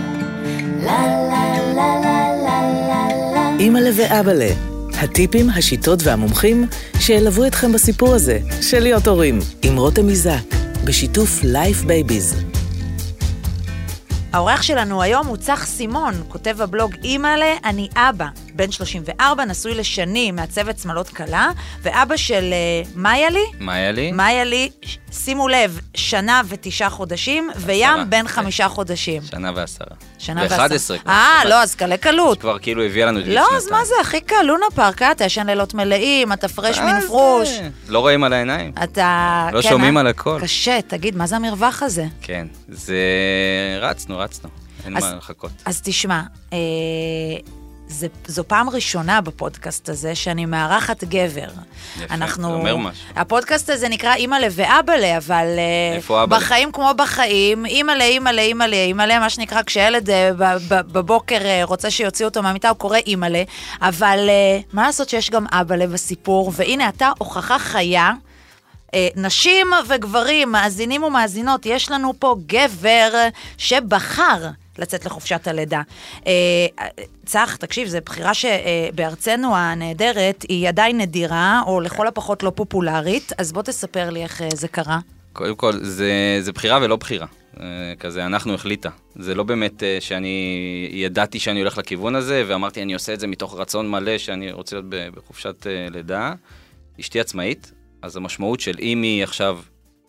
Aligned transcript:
לה 0.79 1.07
לה 1.25 1.59
לה 1.75 2.01
לה 2.03 2.69
לה 2.89 3.09
לה 3.35 3.57
אימא'לה 3.59 3.91
ואבאלה, 3.97 4.55
הטיפים, 5.03 5.51
השיטות 5.51 5.99
והמומחים 6.03 6.67
שילוו 7.01 7.47
אתכם 7.47 7.73
בסיפור 7.73 8.15
הזה 8.15 8.39
של 8.61 8.81
להיות 8.81 9.07
הורים, 9.07 9.39
עם 9.63 9.77
רותם 9.77 10.09
איזק, 10.09 10.55
בשיתוף 10.85 11.45
Life 11.45 11.83
Babies. 11.83 12.35
האורח 14.33 14.63
שלנו 14.63 15.03
היום 15.03 15.27
הוא 15.27 15.37
צח 15.37 15.67
סימון, 15.67 16.15
כותב 16.29 16.61
הבלוג 16.61 16.95
אימא'לה, 17.05 17.55
אני 17.65 17.89
אבא. 17.97 18.27
בן 18.55 18.71
34, 18.71 19.45
נשוי 19.45 19.75
לשנים, 19.75 20.37
מעצבת 20.37 20.79
שמלות 20.79 21.09
קלה, 21.09 21.51
ואבא 21.83 22.17
של 22.17 22.55
uh, 22.85 22.89
מאיילי, 22.99 23.39
לי? 23.93 24.13
מאיילי, 24.13 24.71
ש- 24.83 24.99
שימו 25.13 25.49
לב, 25.49 25.81
שנה 25.95 26.43
ותשעה 26.49 26.91
חודשים, 26.91 27.51
וים 27.57 28.11
בן. 28.11 28.29
חמישה 28.29 28.69
חודשים. 28.69 29.23
שנה 29.23 29.51
ועשרה. 29.55 29.87
שנה 30.19 30.43
ו-11 30.43 30.59
ועשרה. 30.71 30.99
כבר. 30.99 31.13
אה. 31.13 31.43
לא, 31.49 31.63
אז 31.63 31.75
קלה 31.75 31.97
קלות. 31.97 32.41
כבר 32.41 32.59
כאילו 32.59 32.83
הביאה 32.83 33.07
לנו 33.07 33.21
את 33.21 33.25
זה 33.25 33.35
לא, 33.35 33.47
אז. 33.57 33.71
מה 33.71 33.85
זה, 33.85 33.95
הכי 34.01 34.21
קל, 34.21 34.43
לונה 34.45 34.67
פארק, 34.75 35.03
אה, 35.03 35.11
אתה 35.13 35.25
ישן 35.25 35.47
לילות 35.47 35.75
מלאים, 35.75 36.33
אתה 36.33 36.49
פרש 36.49 36.79
אה, 36.79 36.93
מן 36.93 37.01
פרוש. 37.07 37.49
לא 37.89 37.99
רואים 37.99 38.25
על 38.25 38.33
העיניים. 38.33 38.73
אתה... 38.85 39.49
לא 39.53 39.63
כן, 39.63 39.69
שומעים 39.69 39.97
אה? 39.97 40.01
על 40.01 40.07
הכל. 40.07 40.39
קשה, 40.43 40.79
תגיד, 40.87 41.17
מה 41.17 41.27
זה 41.27 41.37
המרווח 41.37 41.83
הזה? 41.83 42.07
כן, 42.23 42.47
זה... 42.69 42.97
רצנו, 43.81 44.19
רצנו. 44.19 44.51
אין 44.85 44.93
מה 44.93 45.15
לחכות. 45.17 45.51
אז 45.65 45.81
תשמע, 45.85 46.23
אה, 46.53 46.59
זה, 47.89 48.07
זו 48.27 48.49
פעם 48.49 48.71
ראשונה 48.71 49.21
בפודקאסט 49.21 49.89
הזה 49.89 50.15
שאני 50.15 50.47
מארחת 50.47 51.05
גבר. 51.05 51.49
יפה, 51.97 52.15
אנחנו... 52.15 52.49
זה 52.49 52.55
אומר 52.55 52.77
משהו. 52.77 53.05
הפודקאסט 53.17 53.71
הזה 53.71 53.89
נקרא 53.89 54.15
אימא'לה 54.15 54.47
ואבאלה, 54.51 55.17
אבל 55.17 55.47
אה, 55.59 55.97
איפה 55.97 56.23
אבאלה? 56.23 56.41
בחיים 56.41 56.73
כמו 56.73 56.91
בחיים, 56.97 57.67
אימא'לה, 57.67 58.05
אימא'לה, 58.05 58.43
אימא'לה, 58.43 58.77
אימא'לה, 58.77 59.19
מה 59.19 59.31
שנקרא, 59.31 59.63
כשילד 59.63 60.11
אה, 60.11 60.31
בבוקר 60.69 61.39
אה, 61.45 61.61
רוצה 61.65 61.91
שיוציאו 61.91 62.29
אותו 62.29 62.43
מהמיטה, 62.43 62.69
הוא 62.69 62.77
קורא 62.77 62.99
אימא'לה, 63.07 63.43
אבל 63.83 64.29
מה 64.73 64.83
לעשות 64.83 65.09
שיש 65.09 65.31
גם 65.31 65.47
אבאלה 65.53 65.87
בסיפור, 65.87 66.53
והנה 66.55 66.89
אתה 66.89 67.11
הוכחה 67.19 67.59
חיה. 67.59 68.13
נשים 69.17 69.67
וגברים, 69.89 70.53
מאזינים 70.53 71.03
ומאזינות, 71.03 71.67
יש 71.67 71.91
לנו 71.91 72.15
פה 72.19 72.37
גבר 72.47 73.29
שבחר 73.59 74.49
לצאת 74.79 75.07
לחופשת 75.07 75.49
הלידה. 75.49 75.83
אה, 76.27 76.33
צח, 77.27 77.57
תקשיב, 77.57 77.89
זו 77.89 77.99
בחירה 78.07 78.33
שבארצנו 78.35 79.57
הנהדרת 79.57 80.45
היא 80.49 80.69
עדיין 80.69 81.01
נדירה, 81.01 81.63
או 81.67 81.81
לכל 81.81 82.07
הפחות 82.07 82.43
לא 82.43 82.53
פופולרית, 82.55 83.33
אז 83.39 83.53
בוא 83.53 83.63
תספר 83.63 84.11
לי 84.11 84.23
איך 84.23 84.43
אה, 84.43 84.49
זה 84.55 84.69
קרה. 84.69 84.99
קודם 85.33 85.57
כל, 85.57 85.73
זה, 85.83 86.39
זה 86.41 86.53
בחירה 86.53 86.79
ולא 86.83 86.97
בחירה. 86.97 87.27
אה, 87.61 87.67
כזה, 87.99 88.27
אנחנו 88.27 88.55
החליטה. 88.55 88.91
זה 89.17 89.35
לא 89.35 89.43
באמת 89.43 89.83
אה, 89.83 89.97
שאני 90.01 90.89
ידעתי 90.93 91.39
שאני 91.39 91.61
הולך 91.61 91.79
לכיוון 91.79 92.15
הזה, 92.15 92.45
ואמרתי, 92.47 92.83
אני 92.83 92.95
עושה 92.95 93.15
את 93.15 93.21
זה 93.21 93.27
מתוך 93.27 93.55
רצון 93.59 93.91
מלא 93.91 94.19
שאני 94.19 94.53
רוצה 94.53 94.77
להיות 94.77 95.15
בחופשת 95.15 95.67
אה, 95.67 95.87
לידה. 95.91 96.33
אשתי 97.01 97.21
עצמאית, 97.21 97.73
אז 98.03 98.17
המשמעות 98.17 98.61
של 98.61 98.75
אם 98.81 99.03
היא 99.03 99.23
עכשיו 99.23 99.59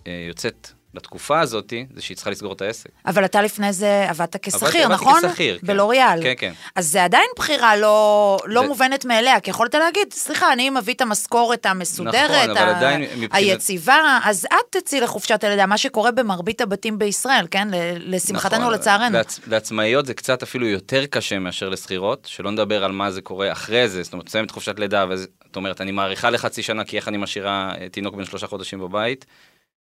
אה, 0.07 0.25
יוצאת 0.27 0.69
לתקופה 0.95 1.39
הזאת, 1.39 1.73
זה 1.95 2.01
שהיא 2.01 2.15
צריכה 2.15 2.29
לסגור 2.29 2.53
את 2.53 2.61
העסק. 2.61 2.89
אבל 3.05 3.25
אתה 3.25 3.41
לפני 3.41 3.73
זה 3.73 4.05
עבדת 4.09 4.35
כשכיר, 4.41 4.65
עבדתי 4.67 4.87
נכון? 4.93 5.21
כשכיר, 5.29 5.57
כן. 5.61 5.67
בלוריאל. 5.67 6.19
כן, 6.23 6.33
כן. 6.37 6.53
אז 6.75 6.87
זה 6.87 7.03
עדיין 7.03 7.25
בחירה 7.37 7.75
לא, 7.77 8.37
לא 8.45 8.61
זה- 8.61 8.67
מובנת 8.67 9.05
מאליה, 9.05 9.39
כי 9.39 9.49
יכולת 9.49 9.75
להגיד, 9.75 10.13
סליחה, 10.13 10.53
אני 10.53 10.69
מביא 10.69 10.93
את 10.93 11.01
המשכורת 11.01 11.65
המסודרת, 11.65 12.49
נכון, 12.49 12.57
ה- 12.57 12.77
עדיין 12.77 13.01
מבחינת- 13.01 13.29
היציבה, 13.33 13.95
אז 14.23 14.45
את 14.45 14.75
תצאי 14.77 14.99
לחופשת 14.99 15.43
הלידה, 15.43 15.65
מה 15.65 15.77
שקורה 15.77 16.11
במרבית 16.11 16.61
הבתים 16.61 16.99
בישראל, 16.99 17.47
כן? 17.51 17.67
לשמחתנו 17.97 18.59
נכון, 18.59 18.73
ולצערנו. 18.73 19.17
לעצ... 19.17 19.39
לעצמאיות 19.47 20.05
זה 20.05 20.13
קצת 20.13 20.43
אפילו 20.43 20.67
יותר 20.67 21.05
קשה 21.05 21.39
מאשר 21.39 21.69
לשכירות, 21.69 22.27
שלא 22.31 22.51
נדבר 22.51 22.83
על 22.83 22.91
מה 22.91 23.11
זה 23.11 23.21
קורה 23.21 23.51
אחרי 23.51 23.89
זה, 23.89 24.03
זאת 24.03 24.13
אומרת, 24.13 24.25
מסיימת 24.25 24.51
חופשת 24.51 24.79
לידה, 24.79 25.05
ואת 25.09 25.55
אומרת, 25.55 25.81
אני 25.81 25.91
מאריכה 25.91 26.29
לחצי 26.29 26.63
שנה, 26.63 26.83
כי 26.83 26.97
איך 26.97 27.07
אני 27.07 27.17
משאירה 27.17 27.71
אה, 27.81 27.89
תינוק 27.89 28.15
בן 28.15 28.25
שלושה 28.25 28.47
חודשים 28.47 28.79
בבית, 28.79 29.25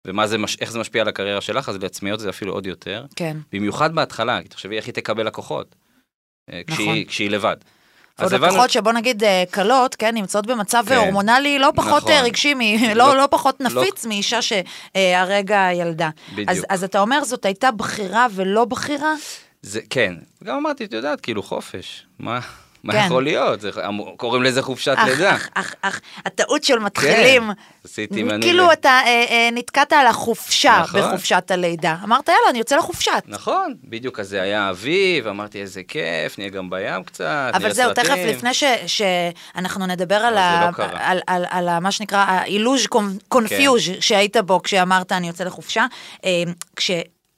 ומה 0.07 0.27
זה, 0.27 0.37
מש... 0.37 0.57
איך 0.61 0.71
זה 0.71 0.79
משפיע 0.79 1.01
על 1.01 1.07
הקריירה 1.07 1.41
שלך, 1.41 1.69
אז 1.69 1.75
לעצמאיות 1.83 2.19
זה 2.19 2.29
אפילו 2.29 2.53
עוד 2.53 2.65
יותר. 2.67 3.05
כן. 3.15 3.37
במיוחד 3.53 3.95
בהתחלה, 3.95 4.41
כי 4.41 4.47
תחשבי 4.47 4.77
איך 4.77 4.85
היא 4.85 4.93
תקבל 4.93 5.27
לקוחות, 5.27 5.75
אה, 6.51 6.61
נכון. 6.67 6.75
כשהיא, 6.85 7.05
כשהיא 7.07 7.29
לבד. 7.29 7.55
עוד 8.19 8.25
אז 8.25 8.33
הבנו- 8.33 8.47
לקוחות 8.47 8.69
שבוא 8.69 8.91
נגיד 8.91 9.23
אה, 9.23 9.43
כלות, 9.53 9.95
כן, 9.95 10.15
נמצאות 10.15 10.45
במצב 10.47 10.83
כן. 10.87 10.95
הורמונלי 10.95 11.59
לא 11.59 11.71
פחות 11.75 11.97
נכון. 12.03 12.11
אה, 12.11 12.21
רגשי, 12.21 12.53
מ- 12.53 12.59
לא, 12.89 12.93
לא- 12.95 13.17
לא 13.17 13.27
פחות 13.31 13.55
לא- 13.59 13.81
נפיץ 13.81 14.05
מאישה 14.05 14.39
שהרגע 14.41 15.67
ילדה. 15.73 16.09
בדיוק. 16.33 16.49
אז, 16.49 16.65
אז 16.69 16.83
אתה 16.83 16.99
אומר 16.99 17.23
זאת 17.23 17.45
הייתה 17.45 17.71
בחירה 17.71 18.27
ולא 18.35 18.65
בחירה? 18.65 19.13
זה, 19.61 19.79
כן. 19.89 20.13
גם 20.43 20.55
אמרתי, 20.55 20.85
את 20.85 20.93
יודעת, 20.93 21.21
כאילו 21.21 21.43
חופש, 21.43 22.05
מה, 22.19 22.39
מה 22.83 22.93
כן. 22.93 23.03
יכול 23.05 23.23
להיות? 23.23 23.61
זה, 23.61 23.71
קוראים 24.17 24.43
לזה 24.43 24.61
חופשת 24.61 24.95
אך, 24.97 25.07
לידה. 25.07 25.35
אך, 25.35 25.49
אך, 25.53 25.75
אך, 25.81 26.01
הטעות 26.25 26.63
של 26.63 26.79
מתחילים. 26.79 27.43
כן, 27.43 27.61
עשיתי 27.83 28.23
מנוי 28.23 28.41
כאילו 28.41 28.71
אתה 28.71 28.89
אה, 28.89 29.25
אה, 29.29 29.49
נתקעת 29.51 29.93
על 29.93 30.07
החופשה 30.07 30.79
נכון. 30.83 31.01
בחופשת 31.01 31.51
הלידה. 31.51 31.95
אמרת, 32.03 32.27
יאללה, 32.27 32.49
אני 32.49 32.57
יוצא 32.57 32.75
לחופשת. 32.75 33.23
נכון, 33.27 33.73
בדיוק, 33.83 34.19
אז 34.19 34.29
זה 34.29 34.41
היה 34.41 34.69
אביב, 34.69 35.27
אמרתי 35.27 35.61
איזה 35.61 35.81
כיף, 35.83 36.37
נהיה 36.37 36.49
גם 36.49 36.69
בים 36.69 37.03
קצת, 37.03 37.51
אבל 37.53 37.73
זהו. 37.73 37.93
תכף 37.93 38.17
לפני 38.27 38.53
ש, 38.53 38.63
שאנחנו 38.87 39.85
נדבר 39.85 40.15
על, 40.15 40.37
ה, 40.37 40.65
לא. 40.67 40.71
כן. 40.71 40.97
על, 40.97 41.19
על, 41.27 41.45
על 41.49 41.67
ה, 41.67 41.79
מה 41.79 41.91
שנקרא 41.91 42.25
האילוז' 42.27 42.87
קונפיוז' 43.27 43.89
שהיית 43.99 44.37
בו 44.37 44.61
כשאמרת 44.63 45.11
אני 45.11 45.27
יוצא 45.27 45.43
לחופשה, 45.43 45.85
אה, 46.25 46.43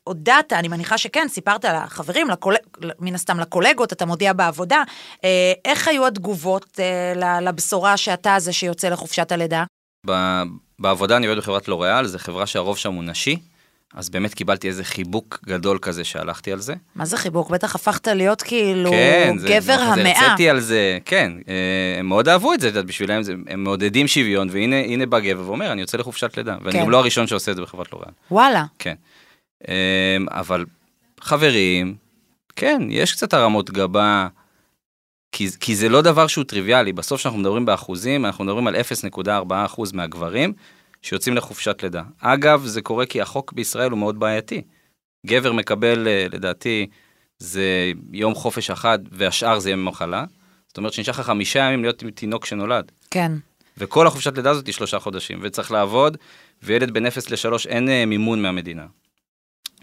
כשהודעת, 0.06 0.54
אני 0.54 0.68
מניחה 0.68 0.98
שכן, 0.98 1.28
סיפרת 1.28 1.66
לחברים, 1.66 2.30
לקול... 2.30 2.56
מן 3.00 3.16
הסתם 3.16 3.40
לקולגות, 3.40 3.94
אתה 3.94 4.06
מודיע 4.06 4.34
בעבודה, 4.34 4.84
אה, 5.24 5.54
איך 5.66 5.88
היו 5.88 6.08
התגובות 6.08 6.80
אה, 6.80 7.40
לבשורה 7.42 7.98
שאתה 7.98 8.36
זה 8.40 8.54
שיוצא 8.54 8.90
לחופשת 8.90 9.32
הלידה? 9.32 9.64
ב- 10.08 10.42
בעבודה 10.80 11.18
אני 11.18 11.28
עובד 11.28 11.42
בחברת 11.42 11.68
לוריאל, 11.68 12.08
זו 12.08 12.20
חברה 12.20 12.46
שהרוב 12.46 12.78
שם 12.78 12.94
הוא 12.94 13.04
נשי, 13.04 13.38
אז 13.94 14.10
באמת 14.10 14.34
קיבלתי 14.34 14.68
איזה 14.68 14.84
חיבוק 14.84 15.40
גדול 15.46 15.78
כזה 15.82 16.04
שהלכתי 16.04 16.52
על 16.52 16.60
זה. 16.60 16.74
מה 16.96 17.06
זה 17.06 17.18
חיבוק? 17.18 17.50
בטח 17.50 17.76
הפכת 17.76 18.08
להיות 18.08 18.42
כאילו 18.42 18.92
כן, 18.92 19.36
זה, 19.38 19.48
גבר 19.48 19.76
כזה 19.76 19.84
המאה. 19.84 20.22
הרציתי 20.22 20.50
על 20.50 20.60
זה, 20.60 20.98
כן, 21.06 21.32
אה, 21.48 22.00
הם 22.00 22.06
מאוד 22.06 22.30
אהבו 22.30 22.54
את 22.54 22.60
זה, 22.60 22.68
את 22.68 22.74
יודעת, 22.74 22.86
בשבילם 22.86 23.24
זה, 23.24 23.34
הם 23.48 23.64
מעודדים 23.64 24.08
שוויון, 24.08 24.48
והנה 24.52 24.76
הנה 24.76 25.06
בא 25.06 25.20
גבר 25.20 25.44
ואומר, 25.48 25.72
אני 25.72 25.82
יוצא 25.82 25.98
לחופשת 25.98 26.38
לידה, 26.38 26.58
ואני 26.62 26.72
כן. 26.72 26.82
גם 26.82 26.90
לא 26.90 26.98
הראשון 26.98 27.28
שעושה 27.28 27.52
את 27.52 27.56
זה 27.56 27.62
בחברת 27.62 27.92
לוריאל. 27.94 28.12
וואלה. 28.32 28.66
כן. 28.80 28.96
אמ, 29.68 30.26
אבל 30.30 30.66
חברים, 31.22 31.96
כן, 32.56 32.82
יש 32.90 33.14
קצת 33.14 33.34
הרמות 33.34 33.70
גבה, 33.70 34.28
כי, 35.32 35.48
כי 35.60 35.76
זה 35.76 35.90
לא 35.90 36.02
דבר 36.02 36.28
שהוא 36.28 36.44
טריוויאלי. 36.44 36.94
בסוף 36.94 37.20
כשאנחנו 37.20 37.40
מדברים 37.40 37.66
באחוזים, 37.66 38.26
אנחנו 38.26 38.44
מדברים 38.44 38.68
על 38.68 38.76
0.4% 38.76 39.82
מהגברים 39.94 40.54
שיוצאים 41.02 41.36
לחופשת 41.36 41.84
לידה. 41.84 42.04
אגב, 42.20 42.66
זה 42.66 42.82
קורה 42.82 43.06
כי 43.06 43.22
החוק 43.22 43.54
בישראל 43.54 43.92
הוא 43.92 44.00
מאוד 44.00 44.20
בעייתי. 44.20 44.62
גבר 45.28 45.52
מקבל, 45.52 46.08
אה, 46.08 46.26
לדעתי, 46.32 46.88
זה 47.40 47.92
יום 48.14 48.36
חופש 48.36 48.70
אחד, 48.70 49.00
והשאר 49.12 49.60
זה 49.60 49.72
ימי 49.72 49.84
מחלה. 49.84 50.26
זאת 50.68 50.78
אומרת 50.78 50.94
שנשאר 50.94 51.14
לך 51.14 51.20
חמישה 51.20 51.60
ימים 51.60 51.82
להיות 51.82 52.02
עם 52.02 52.12
תינוק 52.12 52.46
שנולד. 52.46 52.92
כן. 53.12 53.32
וכל 53.78 54.08
החופשת 54.08 54.36
לידה 54.36 54.50
הזאת 54.50 54.68
היא 54.68 54.74
שלושה 54.74 55.00
חודשים, 55.00 55.40
וצריך 55.42 55.72
לעבוד, 55.72 56.18
וילד 56.64 56.92
בין 56.92 57.06
0 57.06 57.30
ל-3 57.30 57.70
אין 57.70 57.90
אה, 57.90 58.06
מימון 58.06 58.42
מהמדינה. 58.42 58.86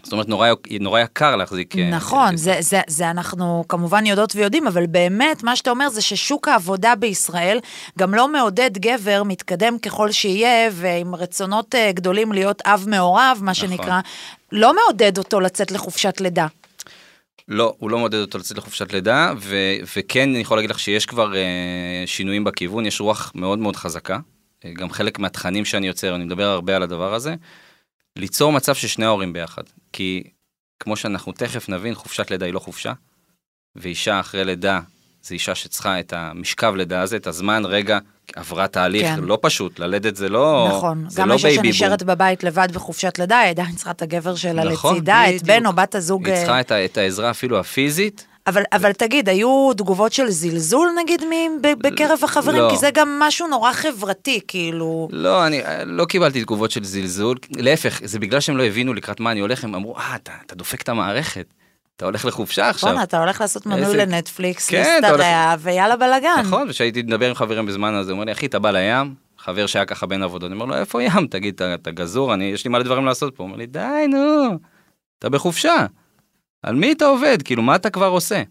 זאת 0.03 0.13
אומרת, 0.13 0.27
נורא, 0.27 0.49
נורא 0.79 0.99
יקר 0.99 1.35
להחזיק... 1.35 1.77
אה, 1.77 1.89
נכון, 1.89 2.37
זה, 2.37 2.55
זה, 2.59 2.81
זה 2.87 3.09
אנחנו 3.09 3.63
כמובן 3.69 4.05
יודעות 4.05 4.35
ויודעים, 4.35 4.67
אבל 4.67 4.87
באמת, 4.87 5.43
מה 5.43 5.55
שאתה 5.55 5.69
אומר 5.69 5.89
זה 5.89 6.01
ששוק 6.01 6.47
העבודה 6.47 6.95
בישראל 6.95 7.59
גם 7.99 8.13
לא 8.13 8.27
מעודד 8.27 8.77
גבר 8.77 9.23
מתקדם 9.23 9.79
ככל 9.79 10.11
שיהיה, 10.11 10.69
ועם 10.73 11.15
רצונות 11.15 11.75
אה, 11.75 11.91
גדולים 11.91 12.31
להיות 12.31 12.61
אב 12.65 12.85
מעורב, 12.87 13.39
מה 13.41 13.51
נכון. 13.51 13.53
שנקרא, 13.53 13.99
לא 14.51 14.73
מעודד 14.75 15.17
אותו 15.17 15.39
לצאת 15.39 15.71
לחופשת 15.71 16.21
לידה. 16.21 16.47
לא, 17.47 17.75
הוא 17.79 17.89
לא 17.89 17.97
מעודד 17.97 18.19
אותו 18.19 18.37
לצאת 18.37 18.57
לחופשת 18.57 18.93
לידה, 18.93 19.33
ו- 19.37 19.75
וכן, 19.97 20.29
אני 20.29 20.39
יכול 20.39 20.57
להגיד 20.57 20.69
לך 20.69 20.79
שיש 20.79 21.05
כבר 21.05 21.35
אה, 21.35 22.03
שינויים 22.05 22.43
בכיוון, 22.43 22.85
יש 22.85 23.01
רוח 23.01 23.31
מאוד 23.35 23.59
מאוד 23.59 23.75
חזקה. 23.75 24.19
אה, 24.65 24.71
גם 24.73 24.89
חלק 24.89 25.19
מהתכנים 25.19 25.65
שאני 25.65 25.87
יוצר, 25.87 26.15
אני 26.15 26.25
מדבר 26.25 26.45
הרבה 26.45 26.75
על 26.75 26.83
הדבר 26.83 27.13
הזה. 27.13 27.35
ליצור 28.15 28.51
מצב 28.51 28.75
ששני 28.75 29.05
ההורים 29.05 29.33
ביחד. 29.33 29.63
כי 29.93 30.23
כמו 30.79 30.95
שאנחנו 30.95 31.31
תכף 31.31 31.69
נבין, 31.69 31.95
חופשת 31.95 32.31
לידה 32.31 32.45
היא 32.45 32.53
לא 32.53 32.59
חופשה, 32.59 32.93
ואישה 33.75 34.19
אחרי 34.19 34.45
לידה 34.45 34.79
זה 35.23 35.33
אישה 35.33 35.55
שצריכה 35.55 35.99
את 35.99 36.13
המשכב 36.13 36.73
לידה 36.75 37.01
הזה, 37.01 37.15
את 37.15 37.27
הזמן 37.27 37.65
רגע, 37.65 37.99
עברה 38.35 38.67
תהליך 38.67 39.07
כן. 39.07 39.19
לא 39.19 39.37
פשוט, 39.41 39.79
ללדת 39.79 40.15
זה 40.15 40.29
לא... 40.29 40.67
נכון, 40.77 41.05
זה 41.09 41.21
גם 41.21 41.29
לא 41.29 41.33
אישה. 41.33 41.53
שנשארת 41.55 42.03
בבית 42.03 42.43
לבד 42.43 42.67
בחופשת 42.73 43.19
לידה, 43.19 43.39
היא 43.39 43.49
עדיין 43.49 43.75
צריכה 43.75 43.91
את 43.91 44.01
הגבר 44.01 44.35
שלה 44.35 44.63
נכון, 44.63 44.95
לצידה, 44.95 45.23
את. 45.35 45.43
בן 45.43 45.65
או 45.65 45.73
בת 45.73 45.95
הזוג. 45.95 46.25
היא 46.25 46.33
אה, 46.35 46.39
צריכה 46.39 46.59
את, 46.59 46.71
ה- 46.71 46.85
את 46.85 46.97
העזרה 46.97 47.29
אפילו 47.29 47.59
הפיזית, 47.59 48.27
אבל, 48.49 48.63
אבל 48.73 48.93
תגיד, 48.93 49.29
היו 49.29 49.69
תגובות 49.77 50.13
של 50.13 50.29
זלזול 50.29 50.89
נגיד 50.99 51.21
מ- 51.25 51.61
בקרב 51.61 52.19
החברים? 52.23 52.61
לא. 52.61 52.69
כי 52.71 52.77
זה 52.77 52.89
גם 52.93 53.19
משהו 53.19 53.47
נורא 53.47 53.73
חברתי, 53.73 54.39
כאילו... 54.47 55.07
לא, 55.11 55.47
אני 55.47 55.65
אה, 55.65 55.83
לא 55.85 56.05
קיבלתי 56.05 56.41
תגובות 56.43 56.71
של 56.71 56.83
זלזול, 56.83 57.37
להפך, 57.57 58.01
זה 58.03 58.19
בגלל 58.19 58.39
שהם 58.39 58.57
לא 58.57 58.63
הבינו 58.63 58.93
לקראת 58.93 59.19
מה 59.19 59.31
אני 59.31 59.39
הולך, 59.39 59.63
הם 59.63 59.75
אמרו, 59.75 59.97
אה, 59.97 60.15
אתה, 60.15 60.31
אתה 60.45 60.55
דופק 60.55 60.81
את 60.81 60.89
המערכת, 60.89 61.45
אתה 61.95 62.05
הולך 62.05 62.25
לחופשה 62.25 62.69
עכשיו. 62.69 62.89
בואנה, 62.89 63.03
אתה 63.03 63.19
הולך 63.19 63.41
לעשות 63.41 63.65
מנוי 63.65 63.81
איזה- 63.81 63.97
לנטפליקס, 63.97 64.69
כן, 64.69 64.99
להשתרע, 65.01 65.55
ויאללה 65.59 65.95
בלאגן. 65.95 66.35
נכון, 66.45 66.67
וכשהייתי 66.69 67.01
מדבר 67.01 67.29
עם 67.29 67.35
חברים 67.35 67.65
בזמן 67.65 67.93
הזה, 67.93 68.11
הוא 68.11 68.15
אומר 68.15 68.25
לי, 68.25 68.31
אחי, 68.31 68.45
אתה 68.45 68.59
בא 68.59 68.71
לים? 68.71 69.13
חבר 69.37 69.65
שהיה 69.65 69.85
ככה 69.85 70.05
בין 70.05 70.23
עבודות, 70.23 70.51
אני 70.51 70.59
אומר 70.61 70.65
לו, 70.65 70.75
איפה 70.81 71.03
ים? 71.03 71.27
תגיד, 71.27 71.53
אתה, 71.53 71.73
אתה 71.73 71.91
גזור, 71.91 72.33
אני, 72.33 72.43
יש 72.45 72.65
לי 72.65 72.71
מלא 72.71 72.83
דברים 72.83 73.05
לעשות 73.05 73.35
פה. 73.35 73.43
הוא 73.43 73.47
אומר 73.47 73.57
לי, 73.57 73.65
די, 73.65 73.79
נו, 74.09 74.57
אתה 75.19 75.29
בחופשה. 75.29 75.85
על 76.63 76.75
מי 76.75 76.91
אתה 76.91 77.05
עובד? 77.05 77.41
כאילו, 77.41 77.61
מה 77.63 77.75
אתה 77.75 77.89
כבר 77.89 78.07
עושה? 78.07 78.43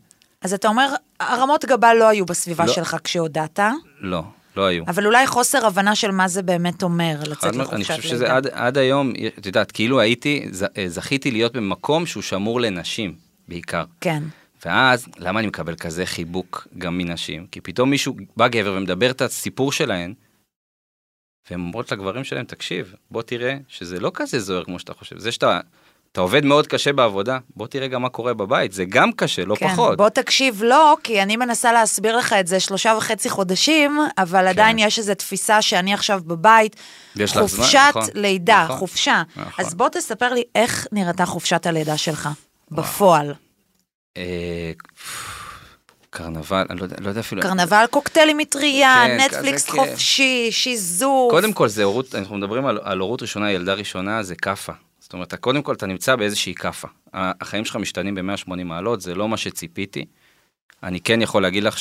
אז 0.43 0.52
אתה 0.55 0.69
אומר, 0.69 0.88
הרמות 1.20 1.64
גבה 1.64 1.94
לא 1.94 2.08
היו 2.08 2.26
בסביבה 2.26 2.66
לא. 2.66 2.72
שלך 2.72 2.96
כשהודעת, 3.05 3.60
לא, 4.00 4.22
לא 4.56 4.66
היו. 4.66 4.84
אבל 4.87 5.06
אולי 5.06 5.26
חוסר 5.26 5.66
הבנה 5.66 5.94
של 5.96 6.10
מה 6.10 6.28
זה 6.28 6.43
באמת 6.43 6.82
אומר, 6.82 7.16
לצאת 7.26 7.50
משמעית, 7.50 7.72
אני 7.72 7.81
לחופשת 7.82 7.96
חושב 8.00 8.08
שזה 8.08 8.25
לידה. 8.25 8.37
עד, 8.37 8.46
עד 8.46 8.78
היום, 8.78 9.12
את 9.38 9.46
יודעת, 9.46 9.72
כאילו 9.72 10.00
הייתי, 10.00 10.49
ז- 10.50 10.64
זכיתי 10.87 11.31
להיות 11.31 11.52
במקום 11.56 12.06
שהוא 12.06 12.22
שמור 12.22 12.60
לנשים, 12.60 13.14
בעיקר. 13.49 13.84
כן. 14.00 14.22
ואז, 14.64 15.06
למה 15.19 15.40
אני 15.40 15.46
מקבל 15.46 15.75
כזה 15.76 16.06
חיבוק 16.06 16.69
גם 16.78 16.99
מנשים? 16.99 17.46
כי 17.46 17.61
פתאום 17.61 17.90
מישהו, 17.90 18.16
בא 18.37 18.49
גבר 18.49 18.75
ומדבר 18.76 19.11
את 19.11 19.22
הסיפור 19.22 19.72
שלהן, 19.72 20.14
והן 21.50 21.61
אומרות 21.61 21.93
לגברים 21.93 22.25
שלהם, 22.25 22.44
תקשיב, 22.44 22.94
בוא 23.11 23.22
תראה 23.22 23.56
שזה 23.69 24.00
לא 24.00 24.11
כזה 24.14 24.40
זוהר 24.40 24.64
כמו 24.64 24.78
שאתה 24.78 24.94
חושב. 24.94 25.19
זה 25.19 25.32
שאתה 25.32 25.61
אתה 26.19 26.23
עובד 26.23 26.44
מאוד 26.44 26.67
קשה 26.67 26.93
בעבודה, 26.93 27.38
בוא 27.56 27.67
תראה 27.67 27.87
גם 27.87 28.03
מה 28.03 28.09
קורה 28.09 28.35
בבית, 28.35 28.73
זה 28.73 28.85
גם 28.85 29.12
קשה, 29.12 29.44
לא 29.44 29.55
כן, 29.55 29.69
פחות. 29.69 29.97
בוא 29.97 30.09
תקשיב 30.09 30.62
לו, 30.62 30.94
כי 31.03 31.23
אני 31.23 31.37
מנסה 31.37 31.73
להסביר 31.73 32.17
לך 32.17 32.32
את 32.32 32.47
זה 32.47 32.61
שלושה 32.61 32.94
וחצי 32.99 33.31
חודשים, 33.31 33.99
אבל 34.19 34.41
כן. 34.41 34.47
עדיין 34.47 34.79
יש 34.79 34.99
איזו 34.99 35.15
תפיסה 35.15 35.62
שאני 35.62 35.94
עכשיו 35.94 36.20
בבית, 36.26 36.76
לך 37.17 37.31
זמן, 37.31 37.43
חופשת 37.43 37.81
נכון, 37.88 38.03
לידה, 38.15 38.65
נכון, 38.65 38.76
חופשה. 38.76 39.23
נכון. 39.37 39.65
אז 39.65 39.75
בוא 39.75 39.88
תספר 39.88 40.32
לי 40.32 40.43
איך 40.55 40.87
נראתה 40.93 41.26
חופשת 41.26 41.67
הלידה 41.67 41.97
שלך, 41.97 42.29
בפועל. 42.71 43.35
אה, 44.17 44.73
קרנבל, 46.11 46.67
אני 46.71 46.79
לא 46.79 46.85
יודע, 46.85 46.97
לא 47.00 47.09
יודע 47.09 47.21
אפילו... 47.21 47.43
קרנבל 47.43 47.85
קוקטיילים 47.91 48.38
מטריה, 48.38 49.05
כן, 49.06 49.21
נטפליקס 49.21 49.64
כזה 49.64 49.73
כיף. 49.73 49.91
חופשי, 49.91 50.49
שיזוף. 50.50 51.31
קודם 51.31 51.53
כל 51.53 51.69
זה 51.69 51.85
הורות, 51.85 52.14
אנחנו 52.14 52.37
מדברים 52.37 52.67
על, 52.67 52.79
על 52.82 52.99
הורות 52.99 53.23
ראשונה, 53.23 53.53
ילדה 53.53 53.75
ראשונה, 53.75 54.23
זה 54.23 54.35
כאפה. 54.35 54.73
זאת 55.08 55.12
אומרת, 55.12 55.34
קודם 55.34 55.62
כל 55.62 55.75
אתה 55.75 55.87
נמצא 55.87 56.16
באיזושהי 56.16 56.55
כאפה. 56.55 56.88
החיים 57.14 57.64
שלך 57.64 57.76
משתנים 57.76 58.14
ב-180 58.14 58.64
מעלות, 58.64 59.00
זה 59.00 59.14
לא 59.14 59.28
מה 59.28 59.37
שציפיתי. 59.37 60.05
אני 60.82 61.00
כן 61.00 61.22
יכול 61.22 61.43
להגיד 61.43 61.62
לך 61.62 61.76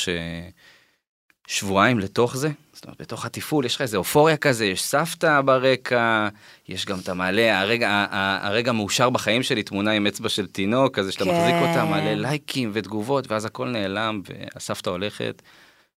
ששבועיים 1.48 2.00
לתוך 2.00 2.38
זה, 2.38 2.50
זאת 2.74 2.86
אומרת, 2.86 3.02
בתוך 3.02 3.26
התפעול 3.26 3.66
יש 3.66 3.76
לך 3.76 3.82
איזה 3.82 3.98
אופוריה 3.98 4.38
כזה, 4.38 4.66
יש 4.66 4.84
סבתא 4.84 5.42
ברקע, 5.42 6.28
יש 6.68 6.86
גם 6.86 7.00
את 7.00 7.10
המעלה, 7.10 7.60
הרגע, 7.60 8.06
הרגע 8.42 8.72
מאושר 8.72 9.10
בחיים 9.10 9.44
שלי, 9.44 9.64
תמונה 9.64 9.92
עם 9.92 10.08
אצבע 10.08 10.30
של 10.30 10.48
תינוק, 10.48 10.96
כזה 10.96 11.12
שאתה 11.12 11.26
כן. 11.26 11.32
מחזיק 11.32 11.56
אותה, 11.62 11.86
מלא 11.86 12.14
לייקים 12.14 12.72
ותגובות, 12.74 13.32
ואז 13.32 13.46
הכל 13.46 13.68
נעלם, 13.68 14.22
והסבתא 14.26 14.90
הולכת. 14.90 15.42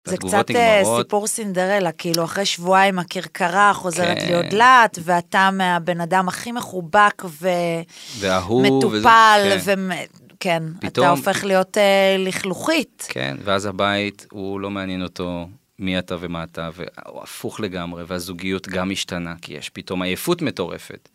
זה 0.08 0.18
קצת 0.18 0.52
אה, 0.56 0.80
נגמרות. 0.80 1.06
סיפור 1.06 1.28
סינדרלה, 1.28 1.92
כאילו 1.92 2.24
אחרי 2.24 2.46
שבועיים 2.46 3.00
הכרכרה 3.00 3.72
חוזרת 3.74 4.18
כן. 4.20 4.26
להיות 4.28 4.54
לאט, 4.54 5.00
ואתה 5.04 5.50
מהבן 5.54 6.02
אדם 6.02 6.28
הכי 6.28 6.52
מחובק 6.52 7.24
וההוא, 8.20 8.62
וזה- 8.62 8.72
ומטופל, 8.74 9.40
כן. 9.66 9.80
וכן, 10.36 10.64
אתה 10.80 10.88
פתאום- 10.88 11.08
הופך 11.08 11.44
להיות 11.44 11.78
אה, 11.78 12.16
לכלוכית. 12.20 13.08
כן, 13.10 13.38
ואז 13.44 13.66
הבית, 13.66 14.26
הוא 14.32 14.60
לא 14.60 14.70
מעניין 14.70 15.04
אותו 15.04 15.48
מי 15.80 16.00
אתה 16.00 16.16
ומה 16.20 16.44
אתה, 16.44 16.70
והוא 16.76 17.24
הפוך 17.24 17.60
לגמרי, 17.60 18.04
והזוגיות 18.08 18.68
גם 18.68 18.90
משתנה, 18.90 19.34
כי 19.42 19.54
יש 19.54 19.70
פתאום 19.70 20.02
עייפות 20.02 20.42
מטורפת. 20.42 21.10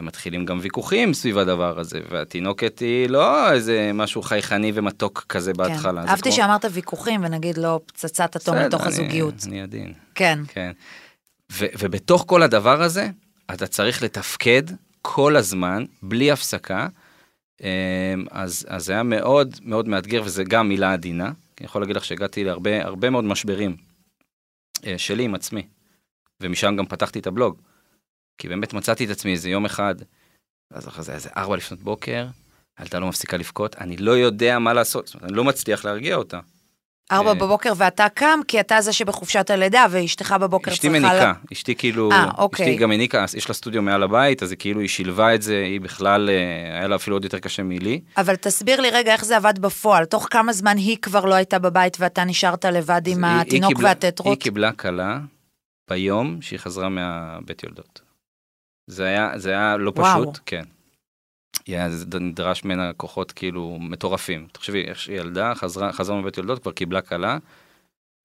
ומתחילים 0.00 0.44
גם 0.44 0.58
ויכוחים 0.62 1.14
סביב 1.14 1.38
הדבר 1.38 1.78
הזה, 1.78 2.00
והתינוקת 2.10 2.78
היא 2.78 3.08
לא 3.08 3.52
איזה 3.52 3.90
משהו 3.94 4.22
חייכני 4.22 4.72
ומתוק 4.74 5.24
כזה 5.28 5.52
בהתחלה. 5.52 6.02
כן. 6.02 6.08
אהבתי 6.08 6.22
כמו- 6.22 6.32
שאמרת 6.32 6.64
ויכוחים, 6.72 7.24
ונגיד 7.24 7.58
לא 7.58 7.80
פצצת 7.86 8.36
אטום 8.36 8.54
בסדר, 8.54 8.66
לתוך 8.66 8.82
אני- 8.82 8.88
הזוגיות. 8.90 9.34
אני 9.46 9.62
עדין, 9.62 9.92
כן. 10.14 10.38
כן. 10.48 10.72
ו- 11.52 11.66
ובתוך 11.78 12.24
כל 12.28 12.42
הדבר 12.42 12.82
הזה, 12.82 13.08
אתה 13.54 13.66
צריך 13.66 14.02
לתפקד 14.02 14.62
כל 15.02 15.36
הזמן, 15.36 15.84
בלי 16.02 16.30
הפסקה. 16.30 16.88
אמ, 17.60 17.66
אז, 18.30 18.66
אז 18.68 18.84
זה 18.84 18.92
היה 18.92 19.02
מאוד 19.02 19.54
מאוד 19.62 19.88
מאתגר, 19.88 20.22
וזה 20.24 20.44
גם 20.44 20.68
מילה 20.68 20.92
עדינה. 20.92 21.24
אני 21.26 21.66
יכול 21.66 21.82
להגיד 21.82 21.96
לך 21.96 22.04
שהגעתי 22.04 22.44
להרבה 22.44 22.84
הרבה 22.84 23.10
מאוד 23.10 23.24
משברים 23.24 23.76
אה, 24.86 24.94
שלי 24.98 25.22
עם 25.24 25.34
עצמי, 25.34 25.66
ומשם 26.40 26.76
גם 26.76 26.86
פתחתי 26.86 27.18
את 27.18 27.26
הבלוג. 27.26 27.56
כי 28.38 28.48
באמת 28.48 28.72
מצאתי 28.72 29.04
את 29.04 29.10
עצמי 29.10 29.30
איזה 29.32 29.50
יום 29.50 29.64
אחד, 29.64 29.94
אז 30.70 30.88
אחרי 30.88 31.04
זה 31.04 31.12
איזה 31.14 31.28
ארבע 31.36 31.56
לפנות 31.56 31.80
בוקר, 31.82 32.26
הילדה 32.78 32.98
לא 32.98 33.06
מפסיקה 33.08 33.36
לבכות, 33.36 33.76
אני 33.80 33.96
לא 33.96 34.10
יודע 34.12 34.58
מה 34.58 34.72
לעשות, 34.72 35.06
זאת 35.06 35.14
אומרת, 35.14 35.28
אני 35.28 35.36
לא 35.36 35.44
מצליח 35.44 35.84
להרגיע 35.84 36.16
אותה. 36.16 36.40
ארבע 37.12 37.28
אה. 37.28 37.34
בבוקר 37.34 37.72
ואתה 37.76 38.06
קם, 38.14 38.40
כי 38.48 38.60
אתה 38.60 38.80
זה 38.80 38.92
שבחופשת 38.92 39.50
הלידה, 39.50 39.86
ואשתך 39.90 40.34
בבוקר 40.40 40.70
אשתי 40.72 40.80
צריכה... 40.88 40.98
מניקה, 41.08 41.14
לה- 41.24 41.32
אשתי 41.52 41.74
כאילו, 41.74 42.12
אה, 42.12 42.30
אוקיי. 42.38 42.66
אשתי 42.66 42.76
גם 42.76 42.88
מניקה, 42.90 43.24
יש 43.36 43.48
לה 43.48 43.54
סטודיו 43.54 43.82
מעל 43.82 44.02
הבית, 44.02 44.42
אז 44.42 44.50
היא 44.50 44.58
כאילו, 44.58 44.80
היא 44.80 44.88
שילבה 44.88 45.34
את 45.34 45.42
זה, 45.42 45.62
היא 45.62 45.80
בכלל, 45.80 46.30
אה, 46.30 46.34
היה 46.78 46.88
לה 46.88 46.96
אפילו 46.96 47.16
עוד 47.16 47.24
יותר 47.24 47.38
קשה 47.38 47.62
מלי. 47.62 48.00
אבל 48.16 48.36
תסביר 48.36 48.80
לי 48.80 48.90
רגע 48.90 49.12
איך 49.12 49.24
זה 49.24 49.36
עבד 49.36 49.58
בפועל. 49.58 50.04
תוך 50.04 50.26
כמה 50.30 50.52
זמן 50.52 50.76
היא 50.76 50.96
כבר 51.02 51.24
לא 51.24 51.34
הייתה 51.34 51.58
בבית 51.58 51.96
ואתה 52.00 52.24
נשארת 52.24 52.64
לבד 52.64 53.02
עם 53.06 53.24
היא- 53.24 53.40
התינוק 53.40 53.72
והטטרות? 53.82 54.26
היא 54.26 54.42
קיבלה 54.42 54.72
כלה 54.72 55.18
ביום 55.90 56.42
שהיא 56.42 56.58
חזרה 56.58 56.88
מהבית 56.88 57.62
יולדות. 57.62 58.00
זה 58.86 59.04
היה, 59.04 59.30
זה 59.36 59.50
היה 59.50 59.76
לא 59.76 59.92
וואו. 59.96 60.22
פשוט, 60.22 60.38
כן. 60.46 60.64
זה 61.88 62.20
נדרש 62.20 62.64
ממנה 62.64 62.92
כוחות 62.96 63.32
כאילו 63.32 63.78
מטורפים. 63.80 64.46
תחשבי, 64.52 64.84
איך 64.84 64.98
שהיא 64.98 65.20
ילדה, 65.20 65.52
חזרה, 65.54 65.92
חזרה 65.92 66.20
מבית 66.20 66.36
יולדות, 66.36 66.62
כבר 66.62 66.72
קיבלה 66.72 67.00
כלה, 67.00 67.38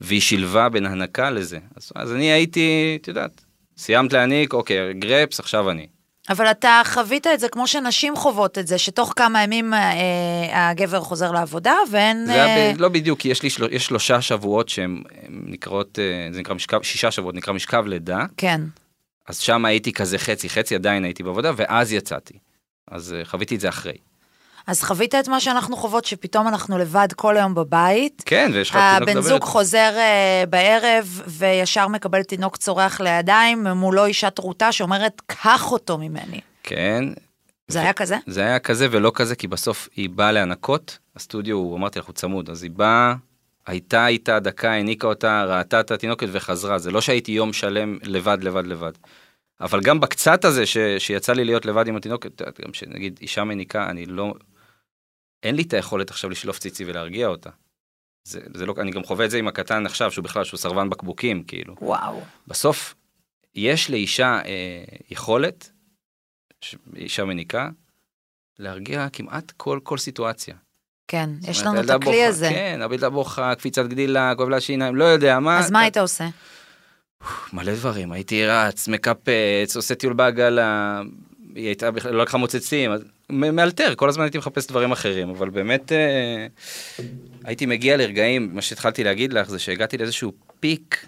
והיא 0.01 0.21
שילבה 0.21 0.69
בין 0.69 0.85
הנקה 0.85 1.29
לזה. 1.29 1.59
אז, 1.75 1.91
אז 1.95 2.13
אני 2.13 2.25
הייתי, 2.25 2.97
את 3.01 3.07
יודעת, 3.07 3.43
סיימת 3.77 4.13
להעניק, 4.13 4.53
אוקיי, 4.53 4.93
גרפס, 4.93 5.39
עכשיו 5.39 5.69
אני. 5.69 5.87
אבל 6.29 6.51
אתה 6.51 6.81
חווית 6.85 7.27
את 7.27 7.39
זה 7.39 7.49
כמו 7.49 7.67
שנשים 7.67 8.15
חוות 8.15 8.57
את 8.57 8.67
זה, 8.67 8.77
שתוך 8.77 9.13
כמה 9.15 9.43
ימים 9.43 9.73
אה, 9.73 10.69
הגבר 10.69 11.01
חוזר 11.01 11.31
לעבודה 11.31 11.75
ואין... 11.91 12.25
זה 12.25 12.45
אה, 12.45 12.73
ב... 12.77 12.81
לא 12.81 12.89
בדיוק, 12.89 13.19
כי 13.19 13.27
יש 13.29 13.43
לי. 13.43 13.49
יש 13.71 13.85
שלושה 13.85 14.21
שבועות 14.21 14.69
שהם 14.69 15.03
הם 15.21 15.43
נקראות, 15.47 15.99
אה, 15.99 16.29
זה 16.33 16.39
נקרא 16.39 16.53
משכב, 16.55 16.81
שישה 16.81 17.11
שבועות, 17.11 17.35
נקרא 17.35 17.53
משכב 17.53 17.85
לידה, 17.87 18.25
כן. 18.37 18.61
אז 19.27 19.39
שם 19.39 19.65
הייתי 19.65 19.93
כזה 19.93 20.17
חצי, 20.17 20.49
חצי 20.49 20.75
עדיין 20.75 21.03
הייתי 21.03 21.23
בעבודה, 21.23 21.51
ואז 21.55 21.93
יצאתי. 21.93 22.33
אז 22.91 23.13
אה, 23.13 23.25
חוויתי 23.25 23.55
את 23.55 23.59
זה 23.59 23.69
אחרי. 23.69 23.97
אז 24.67 24.83
חווית 24.83 25.15
את 25.15 25.27
מה 25.27 25.39
שאנחנו 25.39 25.77
חוות, 25.77 26.05
שפתאום 26.05 26.47
אנחנו 26.47 26.77
לבד 26.77 27.07
כל 27.15 27.37
היום 27.37 27.55
בבית. 27.55 28.23
כן, 28.25 28.51
ויש 28.53 28.69
לך 28.69 28.75
תינוק 28.75 29.01
הבן 29.01 29.09
לדבר 29.09 29.21
זוג 29.21 29.33
איתו. 29.33 29.45
חוזר 29.45 29.93
אה, 29.97 30.43
בערב 30.49 31.21
וישר 31.27 31.87
מקבל 31.87 32.23
תינוק 32.23 32.57
צורח 32.57 33.01
לידיים, 33.01 33.67
מולו 33.67 34.05
אישה 34.05 34.29
טרוטה 34.29 34.71
שאומרת, 34.71 35.21
קח 35.25 35.71
אותו 35.71 35.97
ממני. 35.97 36.41
כן, 36.63 37.03
זה 37.67 37.81
היה 37.81 37.93
כזה? 37.93 38.17
זה 38.27 38.41
היה 38.41 38.59
כזה 38.59 38.87
ולא 38.91 39.11
כזה, 39.15 39.35
כי 39.35 39.47
בסוף 39.47 39.89
היא 39.95 40.09
באה 40.09 40.31
להנקות, 40.31 40.97
הסטודיו, 41.15 41.55
הוא 41.57 41.77
אמרתי 41.77 41.99
לך, 41.99 42.05
הוא 42.05 42.13
צמוד, 42.13 42.49
אז 42.49 42.63
היא 42.63 42.71
באה, 42.71 43.13
הייתה 43.67 44.07
איתה 44.07 44.39
דקה, 44.39 44.71
העניקה 44.71 45.07
אותה, 45.07 45.43
ראתה 45.43 45.79
את 45.79 45.91
התינוקת 45.91 46.27
וחזרה, 46.31 46.79
זה 46.79 46.91
לא 46.91 47.01
שהייתי 47.01 47.31
יום 47.31 47.53
שלם 47.53 47.97
לבד, 48.03 48.37
לבד, 48.41 48.67
לבד. 48.67 48.91
אבל 49.61 49.81
גם 49.81 49.99
בקצת 49.99 50.45
הזה 50.45 50.65
ש, 50.65 50.77
שיצא 50.99 51.33
לי 51.33 51.45
להיות 51.45 51.65
לבד 51.65 51.87
עם 51.87 51.95
התינוקת, 51.95 52.41
גם 52.65 52.73
שנגיד 52.73 53.19
אישה 53.21 53.43
מניקה, 53.43 53.89
אני 53.89 54.05
לא, 54.05 54.33
אין 55.43 55.55
לי 55.55 55.61
את 55.61 55.73
היכולת 55.73 56.09
עכשיו 56.09 56.29
לשלוף 56.29 56.59
ציצי 56.59 56.85
ולהרגיע 56.85 57.27
אותה. 57.27 57.49
זה, 58.23 58.39
זה 58.53 58.65
לא, 58.65 58.73
אני 58.77 58.91
גם 58.91 59.03
חווה 59.03 59.25
את 59.25 59.31
זה 59.31 59.37
עם 59.37 59.47
הקטן 59.47 59.85
עכשיו, 59.85 60.11
שהוא 60.11 60.23
בכלל, 60.23 60.43
שהוא 60.43 60.57
סרבן 60.57 60.89
בקבוקים, 60.89 61.43
כאילו. 61.43 61.75
וואו. 61.81 62.21
בסוף, 62.47 62.95
יש 63.55 63.89
לאישה 63.89 64.39
אה, 64.45 64.83
יכולת, 65.09 65.69
ש- 66.61 66.75
אישה 66.95 67.25
מניקה, 67.25 67.69
להרגיע 68.59 69.07
כמעט 69.13 69.51
כל, 69.57 69.79
כל 69.83 69.97
סיטואציה. 69.97 70.55
כן, 71.07 71.29
יש 71.47 71.61
לנו 71.61 71.79
את 71.81 71.89
הכלי 71.89 72.11
בוכה, 72.11 72.27
הזה. 72.27 72.49
כן, 72.49 72.79
הילדה 72.89 73.09
בוכה, 73.09 73.55
קפיצת 73.55 73.85
גדילה, 73.85 74.33
כואב 74.37 74.49
לה 74.49 74.61
שיניים, 74.61 74.95
לא 74.95 75.03
יודע 75.03 75.39
מה. 75.39 75.59
אז 75.59 75.71
מה 75.71 75.79
היית 75.79 75.97
עושה? 75.97 76.27
מלא 77.53 77.75
דברים, 77.75 78.11
הייתי 78.11 78.45
רץ, 78.45 78.87
מקפץ, 78.87 79.75
עושה 79.75 79.95
טיול 79.95 80.13
בעגלה, 80.13 81.01
היא 81.55 81.65
הייתה 81.65 81.91
בכלל, 81.91 82.11
לא 82.13 82.23
לקחה 82.23 82.37
מוצצים, 82.37 82.91
מאלתר, 83.29 83.95
כל 83.95 84.09
הזמן 84.09 84.23
הייתי 84.23 84.37
מחפש 84.37 84.67
דברים 84.67 84.91
אחרים, 84.91 85.29
אבל 85.29 85.49
באמת 85.49 85.91
אה, 85.91 86.47
הייתי 87.43 87.65
מגיע 87.65 87.97
לרגעים, 87.97 88.55
מה 88.55 88.61
שהתחלתי 88.61 89.03
להגיד 89.03 89.33
לך 89.33 89.49
זה 89.49 89.59
שהגעתי 89.59 89.97
לאיזשהו 89.97 90.33
פיק, 90.59 91.07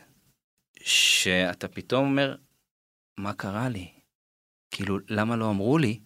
שאתה 0.83 1.67
פתאום 1.67 2.05
אומר, 2.05 2.35
מה 3.19 3.33
קרה 3.33 3.69
לי? 3.69 3.87
כאילו, 4.71 4.97
למה 5.09 5.35
לא 5.35 5.49
אמרו 5.49 5.77
לי 5.77 5.99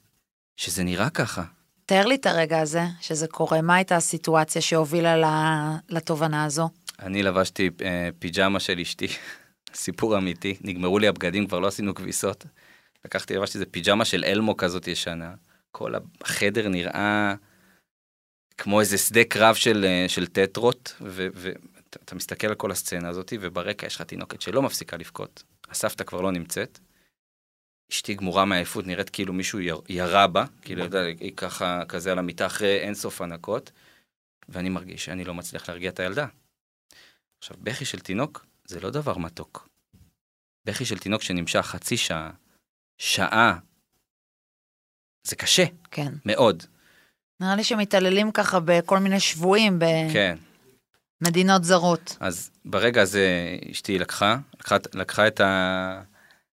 שזה 0.57 0.83
נראה 0.83 1.09
ככה? 1.09 1.43
תאר 1.85 2.05
לי 2.05 2.15
את 2.15 2.25
הרגע 2.25 2.59
הזה, 2.59 2.83
שזה 3.01 3.27
קורה. 3.27 3.61
מה 3.61 3.75
הייתה 3.75 3.95
הסיטואציה 3.95 4.61
שהובילה 4.61 5.15
לתובנה 5.89 6.43
הזו? 6.43 6.69
אני 6.99 7.23
לבשתי 7.23 7.69
אה, 7.81 8.09
פיג'מה 8.19 8.59
של 8.59 8.79
אשתי, 8.79 9.07
סיפור 9.75 10.17
אמיתי, 10.17 10.55
נגמרו 10.61 10.99
לי 10.99 11.07
הבגדים, 11.07 11.47
כבר 11.47 11.59
לא 11.59 11.67
עשינו 11.67 11.95
כביסות. 11.95 12.45
לקחתי, 13.05 13.35
לבשתי 13.35 13.57
איזה 13.57 13.65
פיג'מה 13.65 14.05
של 14.05 14.23
אלמו 14.25 14.57
כזאת 14.57 14.87
ישנה. 14.87 15.33
כל 15.71 15.93
החדר 16.21 16.67
נראה 16.69 17.35
כמו 18.57 18.79
איזה 18.79 18.97
שדה 18.97 19.23
קרב 19.23 19.55
של, 19.55 19.85
אה, 19.85 20.05
של 20.07 20.27
טטרות, 20.27 20.95
ואתה 21.01 22.15
מסתכל 22.15 22.47
על 22.47 22.55
כל 22.55 22.71
הסצנה 22.71 23.09
הזאת, 23.09 23.33
וברקע 23.41 23.85
יש 23.85 23.95
לך 23.95 24.01
תינוקת 24.01 24.41
שלא 24.41 24.61
מפסיקה 24.61 24.97
לבכות. 24.97 25.43
הסבתא 25.69 26.03
כבר 26.03 26.21
לא 26.21 26.31
נמצאת. 26.31 26.79
אשתי 27.91 28.13
גמורה 28.13 28.45
מעייפות, 28.45 28.87
נראית 28.87 29.09
כאילו 29.09 29.33
מישהו 29.33 29.59
יר, 29.59 29.81
ירה 29.89 30.27
בה, 30.27 30.45
כאילו, 30.61 30.85
אתה 30.85 30.97
יודע, 30.97 31.07
היא 31.19 31.33
ככה, 31.37 31.85
כזה 31.87 32.11
על 32.11 32.19
המיטה 32.19 32.45
אחרי 32.45 32.79
אינסוף 32.79 33.21
הנקות, 33.21 33.71
ואני 34.49 34.69
מרגיש 34.69 35.05
שאני 35.05 35.23
לא 35.23 35.33
מצליח 35.33 35.69
להרגיע 35.69 35.89
את 35.89 35.99
הילדה. 35.99 36.25
עכשיו, 37.39 37.57
בכי 37.61 37.85
של 37.85 37.99
תינוק 37.99 38.45
זה 38.73 38.79
לא 38.79 38.89
דבר 38.89 39.17
מתוק. 39.17 39.67
בכי 40.65 40.85
של 40.85 40.97
תינוק 40.97 41.21
שנמשך 41.21 41.61
חצי 41.61 41.97
שעה, 41.97 42.31
שעה, 42.97 43.57
זה 45.27 45.35
קשה, 45.35 45.63
כן. 45.91 46.13
מאוד. 46.25 46.63
נראה 47.39 47.55
לי 47.55 47.63
שמתעללים 47.63 48.31
ככה 48.31 48.59
בכל 48.65 48.99
מיני 48.99 49.19
שבויים 49.19 49.79
כן. 50.13 50.37
במדינות 51.21 51.63
זרות. 51.63 52.17
אז 52.19 52.51
ברגע 52.65 53.01
הזה 53.01 53.57
אשתי 53.71 53.99
לקחה, 53.99 54.37
לקחה, 54.59 54.77
לקחה 54.93 55.27
את 55.27 55.39
ה... 55.39 56.01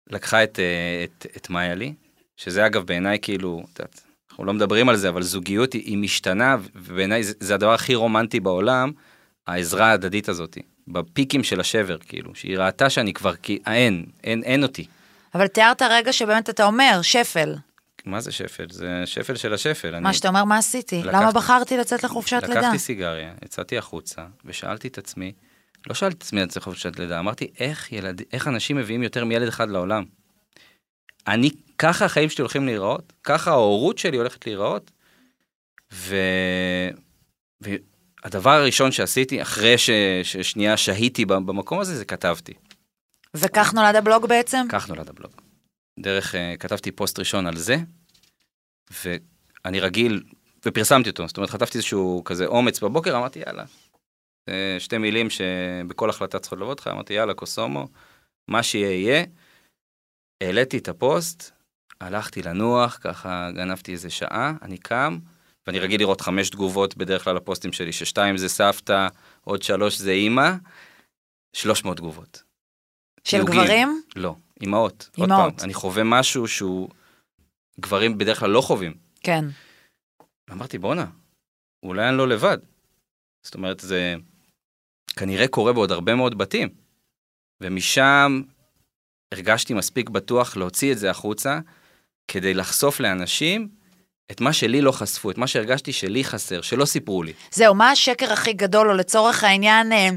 לקחה 0.10 0.44
את, 0.44 0.60
אה, 0.60 1.04
את, 1.04 1.26
את 1.38 1.50
מאיה 1.50 1.76
לי, 1.76 1.94
שזה 2.38 2.66
אגב 2.66 2.86
בעיניי 2.86 3.20
כאילו, 3.22 3.64
את 3.74 3.80
יודעת, 3.80 4.04
אנחנו 4.30 4.46
לא 4.46 4.54
מדברים 4.54 4.90
על 4.90 4.96
זה, 4.96 5.10
אבל 5.10 5.22
זוגיות 5.22 5.74
היא, 5.74 5.82
היא 5.82 5.98
משתנה, 5.98 6.58
ובעיניי 6.76 7.24
זה, 7.24 7.34
זה 7.40 7.56
הדבר 7.56 7.74
הכי 7.74 7.96
רומנטי 7.96 8.40
בעולם, 8.40 8.92
העזרה 9.48 9.88
ההדדית 9.88 10.30
הזאת, 10.30 10.58
בפיקים 10.88 11.44
של 11.44 11.60
השבר, 11.60 11.98
כאילו, 11.98 12.36
שהיא 12.36 12.58
ראתה 12.58 12.90
שאני 12.90 13.14
כבר, 13.14 13.36
כי 13.36 13.60
אין, 13.68 14.06
אין, 14.24 14.44
אין 14.44 14.64
אותי. 14.64 14.86
אבל 15.36 15.48
תיארת 15.48 15.82
רגע 15.82 16.14
שבאמת 16.14 16.50
אתה 16.50 16.66
אומר, 16.66 17.00
שפל. 17.02 17.56
מה 18.06 18.22
זה 18.22 18.32
שפל? 18.32 18.66
זה 18.70 19.02
שפל 19.06 19.36
של 19.36 19.54
השפל. 19.54 20.00
מה 20.00 20.14
שאתה 20.14 20.28
אומר, 20.28 20.44
מה 20.44 20.58
עשיתי? 20.58 21.00
לקחתי- 21.04 21.16
למה 21.18 21.32
בחרתי 21.32 21.78
לצאת 21.78 22.04
לחופשת 22.04 22.44
לידה? 22.48 22.60
לקחתי 22.60 22.80
סיגריה, 22.80 23.34
יצאתי 23.46 23.78
החוצה, 23.78 24.22
ושאלתי 24.46 24.88
את 24.88 24.98
עצמי, 24.98 25.32
לא 25.88 25.94
שאלתי 25.96 26.16
את 26.18 26.22
עצמי 26.22 26.42
על 26.42 26.50
זה 26.50 26.60
חופשת 26.62 27.00
לידה, 27.00 27.20
אמרתי, 27.20 27.48
איך, 27.60 27.92
ילד, 27.92 28.22
איך 28.34 28.48
אנשים 28.48 28.78
מביאים 28.78 29.04
יותר 29.04 29.26
מילד 29.26 29.48
אחד 29.48 29.70
לעולם? 29.70 30.04
אני, 31.28 31.50
ככה 31.78 32.06
החיים 32.06 32.30
שלי 32.30 32.42
הולכים 32.42 32.66
להיראות, 32.66 33.14
ככה 33.24 33.52
ההורות 33.52 33.98
שלי 33.98 34.18
הולכת 34.18 34.46
להיראות, 34.46 34.92
ו... 35.94 36.16
והדבר 38.24 38.50
הראשון 38.50 38.92
שעשיתי, 38.92 39.42
אחרי 39.42 39.78
ש... 39.78 39.90
ששנייה 40.24 40.78
שהיתי 40.78 41.26
במקום 41.26 41.80
הזה, 41.80 41.98
זה 41.98 42.06
כתבתי. 42.06 42.54
וכך 43.34 43.74
נולד 43.74 43.96
הבלוג 43.96 44.26
בעצם? 44.26 44.66
כך 44.70 44.90
נולד 44.90 45.10
הבלוג. 45.10 45.32
דרך, 46.00 46.36
uh, 46.36 46.58
כתבתי 46.60 46.92
פוסט 46.92 47.20
ראשון 47.20 47.48
על 47.48 47.58
זה, 47.58 47.76
ואני 49.04 49.80
רגיל, 49.80 50.24
ופרסמתי 50.66 51.10
אותו, 51.10 51.28
זאת 51.28 51.38
אומרת, 51.38 51.50
חטפתי 51.50 51.78
איזשהו 51.78 52.22
כזה 52.26 52.46
אומץ 52.46 52.80
בבוקר, 52.80 53.18
אמרתי, 53.18 53.40
יאללה. 53.40 53.64
אה, 54.50 54.76
שתי 54.80 54.98
מילים 54.98 55.28
שבכל 55.30 56.10
החלטה 56.10 56.40
צריכות 56.40 56.60
לבוא 56.60 56.70
אותך, 56.70 56.88
אמרתי, 56.88 57.14
יאללה, 57.14 57.34
קוסומו, 57.34 57.88
מה 58.48 58.64
שיהיה 58.64 58.92
יהיה. 58.92 59.26
העליתי 60.44 60.78
את 60.78 60.88
הפוסט, 60.88 61.52
הלכתי 62.02 62.42
לנוח, 62.42 62.98
ככה 63.02 63.52
גנבתי 63.52 63.92
איזה 63.92 64.10
שעה, 64.10 64.54
אני 64.62 64.78
קם, 64.78 65.20
ואני 65.68 65.80
רגיל 65.80 66.00
לראות 66.00 66.22
חמש 66.22 66.50
תגובות 66.50 66.98
בדרך 66.98 67.24
כלל 67.24 67.36
לפוסטים 67.36 67.74
שלי, 67.74 67.92
ששתיים 67.92 68.38
זה 68.38 68.50
סבתא, 68.50 69.08
עוד 69.42 69.64
שלוש 69.64 69.98
זה 69.98 70.12
אימא, 70.12 70.52
300 71.56 71.98
תגובות. 71.98 72.44
של 73.24 73.38
תיוגים. 73.38 73.62
גברים? 73.62 74.02
לא, 74.16 74.36
אימהות. 74.62 75.10
עוד 75.18 75.30
אימהות. 75.30 75.54
פעם, 75.58 75.66
אני 75.66 75.74
חווה 75.74 76.04
משהו 76.04 76.48
שהוא 76.48 76.90
גברים 77.80 78.18
בדרך 78.18 78.40
כלל 78.40 78.50
לא 78.50 78.62
חווים. 78.62 78.94
כן. 79.24 79.46
אמרתי, 80.52 80.78
בואנה, 80.78 81.06
אולי 81.84 82.10
אני 82.10 82.18
לא 82.18 82.28
לבד. 82.28 82.58
זאת 83.46 83.56
אומרת, 83.56 83.80
זה 83.80 84.16
כנראה 85.16 85.48
קורה 85.48 85.74
בעוד 85.74 85.92
הרבה 85.92 86.16
מאוד 86.16 86.38
בתים. 86.38 86.70
ומשם 87.62 88.42
הרגשתי 89.34 89.74
מספיק 89.74 90.10
בטוח 90.10 90.58
להוציא 90.58 90.92
את 90.92 90.98
זה 90.98 91.10
החוצה, 91.10 91.60
כדי 92.28 92.54
לחשוף 92.54 93.00
לאנשים 93.00 93.70
את 94.32 94.42
מה 94.42 94.54
שלי 94.54 94.82
לא 94.82 94.92
חשפו, 94.92 95.32
את 95.32 95.38
מה 95.38 95.48
שהרגשתי 95.48 95.94
שלי 95.94 96.24
חסר, 96.24 96.62
שלא 96.62 96.86
סיפרו 96.86 97.24
לי. 97.24 97.34
זהו, 97.52 97.76
מה 97.76 97.92
השקר 97.92 98.34
הכי 98.34 98.54
גדול, 98.54 98.90
או 98.90 98.94
לצורך 98.94 99.44
העניין, 99.44 99.92
אה, 99.92 100.10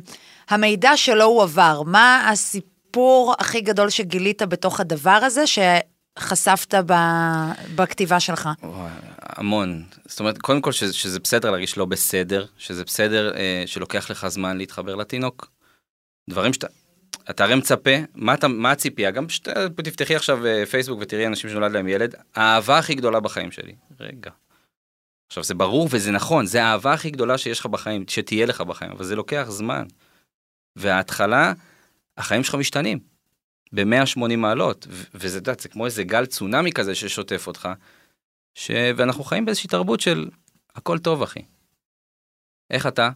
המידע 0.49 0.97
שלא 0.97 1.25
הועבר? 1.25 1.83
מה 1.87 2.29
הסיפור 2.31 3.35
הכי 3.39 3.61
גדול 3.61 3.91
שגילית 3.91 4.43
בתוך 4.43 4.81
הדבר 4.81 5.11
הזה, 5.11 5.45
שחשפת 5.47 6.75
ב... 6.87 6.93
בכתיבה 7.75 8.21
שלך? 8.21 8.49
וואי, 8.63 8.91
המון. 9.23 9.85
זאת 10.07 10.21
אומרת, 10.21 10.39
קודם 10.39 10.61
כל 10.61 10.73
שזה, 10.73 10.95
שזה 10.95 11.21
בסדר 11.21 11.51
להרגיש 11.51 11.77
לא 11.77 11.85
בסדר, 11.85 12.47
שזה 12.59 12.85
בסדר 12.85 13.37
אה, 13.37 13.63
שלוקח 13.67 14.11
לך 14.11 14.29
זמן 14.29 14.57
להתחבר 14.57 14.95
לתינוק. 14.95 15.51
דברים 16.31 16.53
שאתה... 16.53 16.67
אתה 17.31 17.45
הרי 17.45 17.55
מצפה, 17.55 17.91
מה, 18.15 18.35
אתה, 18.35 18.49
מה 18.49 18.71
הציפייה? 18.71 19.11
גם 19.11 19.29
שאתה 19.29 19.69
תפתחי 19.69 20.17
עכשיו 20.17 20.47
אה, 20.47 20.67
פייסבוק 20.67 20.99
ותראי 21.03 21.27
אנשים 21.27 21.51
שנולד 21.51 21.73
להם 21.73 21.89
ילד, 21.89 22.15
האהבה 22.35 22.79
הכי 22.79 22.95
גדולה 22.95 23.21
בחיים 23.21 23.53
שלי. 23.53 23.75
רגע. 24.01 24.31
עכשיו, 25.27 25.45
זה 25.45 25.55
ברור 25.55 25.89
וזה 25.91 26.11
נכון, 26.11 26.47
זה 26.47 26.65
האהבה 26.65 26.93
הכי 26.93 27.11
גדולה 27.11 27.39
שיש 27.39 27.61
לך 27.61 27.67
בחיים, 27.67 28.05
שתהיה 28.09 28.47
לך 28.47 28.61
בחיים, 28.61 28.91
אבל 28.93 29.05
זה 29.05 29.17
לוקח 29.17 29.47
זמן. 29.49 29.87
וההתחלה, 30.77 31.53
החיים 32.17 32.45
שלך 32.45 32.55
משתנים. 32.55 32.99
ב-180 33.73 34.37
מעלות, 34.37 34.87
וזה, 35.15 35.39
אתה 35.39 35.51
יודע, 35.51 35.63
זה 35.63 35.69
כמו 35.69 35.87
איזה 35.87 36.05
גל 36.05 36.27
צונאמי 36.27 36.73
כזה 36.73 36.95
ששוטף 36.95 37.47
אותך, 37.47 37.69
ש... 38.55 38.71
ואנחנו 38.97 39.25
חיים 39.25 39.45
באיזושהי 39.45 39.71
תרבות 39.71 40.01
של 40.01 40.31
הכל 40.75 40.99
טוב, 40.99 41.23
אחי. 41.23 41.43
איך 42.71 42.87
אתה? 42.87 43.11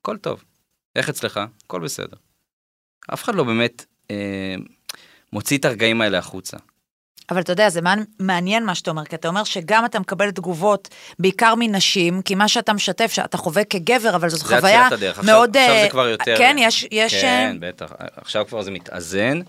הכל 0.00 0.18
טוב. 0.18 0.44
איך 0.96 1.08
אצלך? 1.08 1.40
הכל 1.64 1.80
בסדר. 1.80 2.16
אף 3.14 3.24
אחד 3.24 3.34
לא 3.34 3.44
באמת 3.44 3.84
אה, 4.10 4.54
מוציא 5.32 5.58
את 5.58 5.64
הרגעים 5.64 6.00
האלה 6.00 6.18
החוצה. 6.18 6.56
אבל 7.30 7.40
אתה 7.40 7.52
יודע, 7.52 7.68
זה 7.68 7.80
מעניין- 8.20 8.64
מה 8.64 8.74
שאתה 8.74 8.90
אומר, 8.90 9.04
כי 9.04 9.16
אתה 9.16 9.28
אומר 9.28 9.44
שגם 9.44 9.84
אתה 9.84 9.98
מקבל 10.00 10.30
תגובות, 10.30 10.88
בעיקר 11.18 11.54
מנשים, 11.58 12.22
כי 12.22 12.34
מה 12.34 12.48
שאתה 12.48 12.72
משתף, 12.72 13.12
שאתה 13.12 13.36
חווה 13.36 13.64
כגבר, 13.64 14.16
אבל 14.16 14.28
זו 14.28 14.36
זה 14.36 14.44
חוויה 14.44 14.86
הדרך. 14.86 15.18
עכשיו, 15.18 15.34
מאוד... 15.34 15.56
עכשיו 15.56 15.74
אה, 15.76 15.82
זה 15.84 15.90
כבר 15.90 16.08
יותר... 16.08 16.34
כן, 16.38 16.56
יש... 16.58 16.86
יש 16.90 17.14
כן, 17.20 17.58
אה, 17.62 17.68
בטח. 17.68 17.92
עכשיו 18.16 18.46
כבר 18.48 18.62
זה 18.62 18.70
מתאזן. 18.70 19.40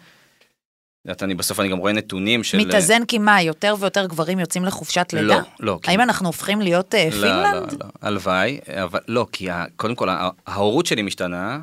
יודעת, 1.05 1.23
אני 1.23 1.35
בסוף 1.35 1.59
אני 1.59 1.69
גם 1.69 1.77
רואה 1.77 1.91
נתונים 1.93 2.43
של... 2.43 2.57
מתאזן 2.57 3.05
כי 3.05 3.17
מה, 3.17 3.41
יותר 3.41 3.75
ויותר 3.79 4.05
גברים 4.05 4.39
יוצאים 4.39 4.65
לחופשת 4.65 5.07
לידה? 5.13 5.27
לא, 5.27 5.39
לא. 5.59 5.79
האם 5.87 6.01
אנחנו 6.01 6.27
הופכים 6.27 6.61
להיות 6.61 6.95
אה, 6.95 7.05
לא, 7.05 7.11
פינלנד? 7.11 7.71
לא, 7.71 7.77
לא. 7.79 7.85
הלוואי, 8.01 8.59
אבל 8.83 8.99
לא, 9.07 9.27
כי 9.31 9.49
ה- 9.49 9.65
קודם 9.75 9.95
כל, 9.95 10.09
ההורות 10.47 10.85
שלי 10.85 11.01
משתנה, 11.01 11.59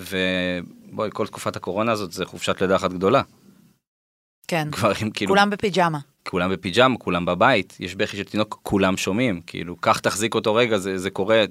ובואי, 0.00 1.10
כל 1.12 1.26
תקופת 1.26 1.56
הקורונה 1.56 1.92
הזאת 1.92 2.12
זה 2.12 2.24
חופשת 2.24 2.60
לידה 2.60 2.76
אחת 2.76 2.92
גדולה. 2.92 3.22
כן, 4.48 4.68
גברים 4.70 5.10
כאילו... 5.10 5.28
כולם 5.28 5.50
בפיג'מה. 5.50 5.98
כולם 6.28 6.52
בפיג'מה, 6.52 6.96
כולם 6.98 7.24
בבית, 7.24 7.76
יש 7.80 7.94
בכי 7.94 8.16
של 8.16 8.24
תינוק, 8.24 8.60
כולם 8.62 8.96
שומעים, 8.96 9.40
כאילו, 9.46 9.76
קח 9.76 9.98
תחזיק 9.98 10.34
אותו 10.34 10.54
רגע, 10.54 10.78
זה, 10.78 10.98
זה 10.98 11.10
קורה, 11.10 11.44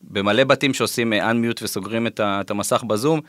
במלא 0.00 0.44
בתים 0.44 0.74
שעושים 0.74 1.12
unmute 1.12 1.60
וסוגרים 1.62 2.06
את, 2.06 2.20
ה, 2.20 2.40
את 2.40 2.50
המסך 2.50 2.84
בזום, 2.84 3.20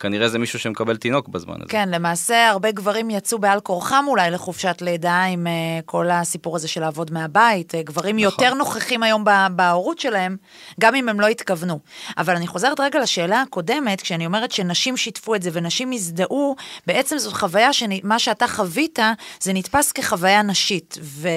כנראה 0.00 0.28
זה 0.28 0.38
מישהו 0.38 0.58
שמקבל 0.58 0.96
תינוק 0.96 1.28
בזמן 1.28 1.54
הזה. 1.54 1.68
כן, 1.68 1.88
למעשה 1.88 2.48
הרבה 2.48 2.70
גברים 2.70 3.10
יצאו 3.10 3.38
בעל 3.38 3.60
כורחם 3.60 4.04
אולי 4.08 4.30
לחופשת 4.30 4.76
לידה 4.80 5.22
עם 5.22 5.46
uh, 5.46 5.82
כל 5.84 6.10
הסיפור 6.10 6.56
הזה 6.56 6.68
של 6.68 6.80
לעבוד 6.80 7.12
מהבית. 7.12 7.74
Uh, 7.74 7.76
גברים 7.84 8.16
נכון. 8.16 8.24
יותר 8.24 8.54
נוכחים 8.54 9.02
היום 9.02 9.24
בהורות 9.52 9.98
שלהם, 9.98 10.36
גם 10.80 10.94
אם 10.94 11.08
הם 11.08 11.20
לא 11.20 11.26
התכוונו. 11.26 11.78
אבל 12.18 12.36
אני 12.36 12.46
חוזרת 12.46 12.80
רגע 12.80 13.00
לשאלה 13.00 13.42
הקודמת, 13.42 14.00
כשאני 14.00 14.26
אומרת 14.26 14.52
שנשים 14.52 14.96
שיתפו 14.96 15.34
את 15.34 15.42
זה 15.42 15.50
ונשים 15.52 15.92
הזדהו, 15.92 16.56
בעצם 16.86 17.18
זאת 17.18 17.32
חוויה 17.32 17.72
שמה 17.72 18.18
שאתה 18.18 18.48
חווית, 18.48 18.98
זה 19.40 19.52
נתפס 19.52 19.92
כחוויה 19.92 20.42
נשית. 20.42 20.98
ו... 21.02 21.28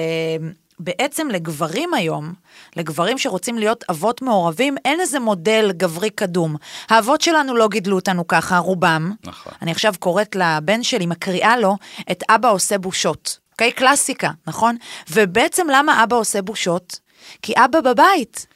בעצם 0.84 1.28
לגברים 1.28 1.94
היום, 1.94 2.32
לגברים 2.76 3.18
שרוצים 3.18 3.58
להיות 3.58 3.84
אבות 3.90 4.22
מעורבים, 4.22 4.76
אין 4.84 5.00
איזה 5.00 5.20
מודל 5.20 5.72
גברי 5.76 6.10
קדום. 6.10 6.56
האבות 6.88 7.20
שלנו 7.20 7.56
לא 7.56 7.68
גידלו 7.68 7.96
אותנו 7.96 8.26
ככה, 8.26 8.58
רובם. 8.58 9.12
נכון. 9.24 9.52
אני 9.62 9.70
עכשיו 9.70 9.94
קוראת 9.98 10.36
לבן 10.36 10.82
שלי, 10.82 11.06
מקריאה 11.06 11.56
לו 11.56 11.76
את 12.10 12.22
אבא 12.28 12.50
עושה 12.50 12.78
בושות. 12.78 13.38
אוקיי? 13.52 13.72
קלאסיקה, 13.72 14.30
נכון? 14.46 14.76
ובעצם 15.10 15.66
למה 15.72 16.04
אבא 16.04 16.16
עושה 16.16 16.42
בושות? 16.42 17.00
כי 17.42 17.52
אבא 17.56 17.80
בבית. 17.80 18.46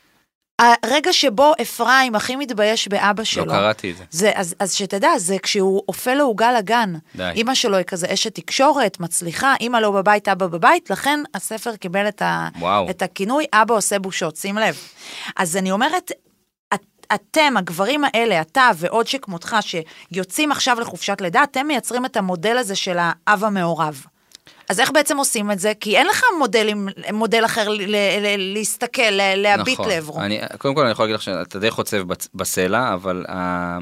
הרגע 0.58 1.12
שבו 1.12 1.52
אפרים 1.62 2.14
הכי 2.14 2.36
מתבייש 2.36 2.88
באבא 2.88 3.24
שלו. 3.24 3.44
לא 3.44 3.52
קראתי 3.52 3.90
את 3.90 3.96
זה. 3.96 4.04
זה, 4.10 4.30
אז, 4.34 4.54
אז 4.58 4.72
שתדע, 4.74 5.08
זה 5.18 5.36
כשהוא 5.42 5.82
אופה 5.88 6.14
לו 6.14 6.24
עוגה 6.24 6.52
לגן. 6.52 6.94
די. 7.16 7.30
אימא 7.34 7.54
שלו 7.54 7.76
היא 7.76 7.84
כזה 7.84 8.06
אשת 8.14 8.34
תקשורת, 8.34 9.00
מצליחה, 9.00 9.54
אימא 9.60 9.76
לא 9.78 9.90
בבית, 9.90 10.28
אבא 10.28 10.46
בבית, 10.46 10.90
לכן 10.90 11.20
הספר 11.34 11.76
קיבל 11.76 12.08
את, 12.08 12.22
ה, 12.22 12.48
וואו. 12.58 12.90
את 12.90 13.02
הכינוי 13.02 13.44
אבא 13.52 13.74
עושה 13.74 13.98
בושות, 13.98 14.36
שים 14.36 14.58
לב. 14.58 14.76
אז 15.36 15.56
אני 15.56 15.70
אומרת, 15.70 16.10
את- 16.74 16.84
אתם, 17.14 17.54
הגברים 17.56 18.02
האלה, 18.04 18.40
אתה 18.40 18.70
ועוד 18.76 19.06
שכמותך, 19.06 19.56
שיוצאים 19.60 20.52
עכשיו 20.52 20.80
לחופשת 20.80 21.20
לידה, 21.20 21.42
אתם 21.42 21.66
מייצרים 21.66 22.04
את 22.06 22.16
המודל 22.16 22.56
הזה 22.58 22.76
של 22.76 22.96
האב 23.00 23.44
המעורב. 23.44 24.04
אז 24.68 24.80
איך 24.80 24.90
בעצם 24.90 25.16
עושים 25.16 25.50
את 25.50 25.58
זה? 25.58 25.72
כי 25.80 25.96
אין 25.96 26.06
לך 26.06 26.22
מודלים, 26.38 26.88
מודל 27.12 27.44
אחר 27.44 27.68
ל- 27.68 27.82
ל- 27.82 28.20
ל- 28.20 28.52
להסתכל, 28.54 29.02
ל- 29.02 29.34
להביט 29.36 29.80
נכון. 29.80 29.88
לעברו. 29.88 30.20
אני, 30.20 30.40
קודם 30.58 30.74
כל 30.74 30.82
אני 30.82 30.90
יכול 30.90 31.04
להגיד 31.04 31.14
לך 31.14 31.22
שאתה 31.22 31.58
די 31.58 31.70
חוצב 31.70 32.02
בסלע, 32.34 32.94
אבל 32.94 33.24
ה... 33.28 33.78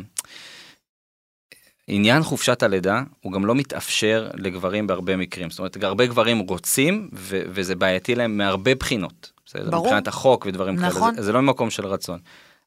עניין 1.87 2.23
חופשת 2.23 2.63
הלידה 2.63 3.03
הוא 3.21 3.33
גם 3.33 3.47
לא 3.47 3.55
מתאפשר 3.55 4.31
לגברים 4.35 4.87
בהרבה 4.87 5.17
מקרים. 5.17 5.51
זאת 5.51 5.59
אומרת, 5.59 5.83
הרבה 5.83 6.07
גברים 6.07 6.39
רוצים, 6.39 7.09
ו- 7.13 7.43
וזה 7.49 7.75
בעייתי 7.75 8.15
להם 8.15 8.37
מהרבה 8.37 8.75
בחינות. 8.75 9.33
בסדר? 9.47 9.71
ברור. 9.71 9.85
מבחינת 9.85 10.09
החוק 10.09 10.47
ודברים 10.47 10.75
נכון. 10.75 11.03
כאלה. 11.03 11.15
זה, 11.17 11.23
זה 11.23 11.33
לא 11.33 11.41
ממקום 11.41 11.71
של 11.71 11.87
רצון. 11.87 12.19